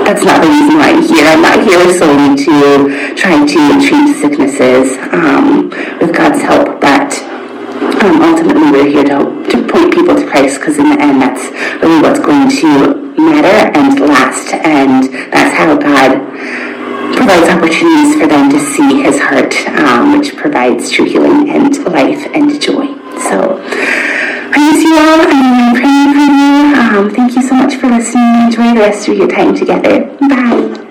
that's 0.05 0.24
not 0.24 0.42
the 0.42 0.48
reason 0.48 0.76
why 0.76 0.92
I'm 0.92 1.02
here. 1.02 1.24
I'm 1.24 1.40
not 1.40 1.59
here 1.64 1.81
solely 1.96 2.37
to 2.44 3.16
try 3.16 3.38
to 3.46 3.61
treat 3.81 4.16
sicknesses 4.20 4.98
um, 5.12 5.70
with 6.00 6.12
God's 6.14 6.42
help, 6.42 6.81
but 6.83 7.16
um, 8.05 8.20
ultimately 8.20 8.70
we're 8.70 8.90
here 8.90 9.05
to, 9.05 9.46
to 9.48 9.57
point 9.72 9.94
people 9.94 10.16
to 10.16 10.26
Christ 10.26 10.61
because 10.61 10.76
in 10.76 10.90
the 10.90 11.00
end 11.00 11.22
that's 11.22 11.48
really 11.81 12.02
what's 12.02 12.20
going 12.20 12.50
to 12.50 12.91
matter 13.22 13.78
and 13.78 14.00
last, 14.00 14.52
and 14.54 15.04
that's 15.32 15.56
how 15.56 15.76
God 15.76 16.18
provides 17.16 17.48
opportunities 17.48 18.20
for 18.20 18.26
them 18.26 18.50
to 18.50 18.58
see 18.58 19.02
His 19.02 19.20
heart, 19.20 19.54
um, 19.78 20.18
which 20.18 20.37
provides 20.37 20.90
true 20.90 21.06
healing 21.06 21.50
and 21.50 21.76
life 21.85 22.26
and 22.35 22.61
joy. 22.61 22.87
So. 23.28 23.62
Praise 24.52 24.82
you 24.82 24.98
all. 24.98 25.20
I'm 25.20 25.74
praying 25.74 26.12
for 26.12 26.30
you. 26.30 26.74
Um, 26.76 27.11
thank 27.11 27.35
you 27.35 27.42
so 27.42 27.54
much 27.54 27.76
for 27.76 27.88
listening. 27.88 28.46
Enjoy 28.46 28.74
the 28.74 28.80
rest 28.80 29.08
of 29.08 29.16
your 29.16 29.28
time 29.28 29.54
together. 29.54 30.04
Bye. 30.20 30.82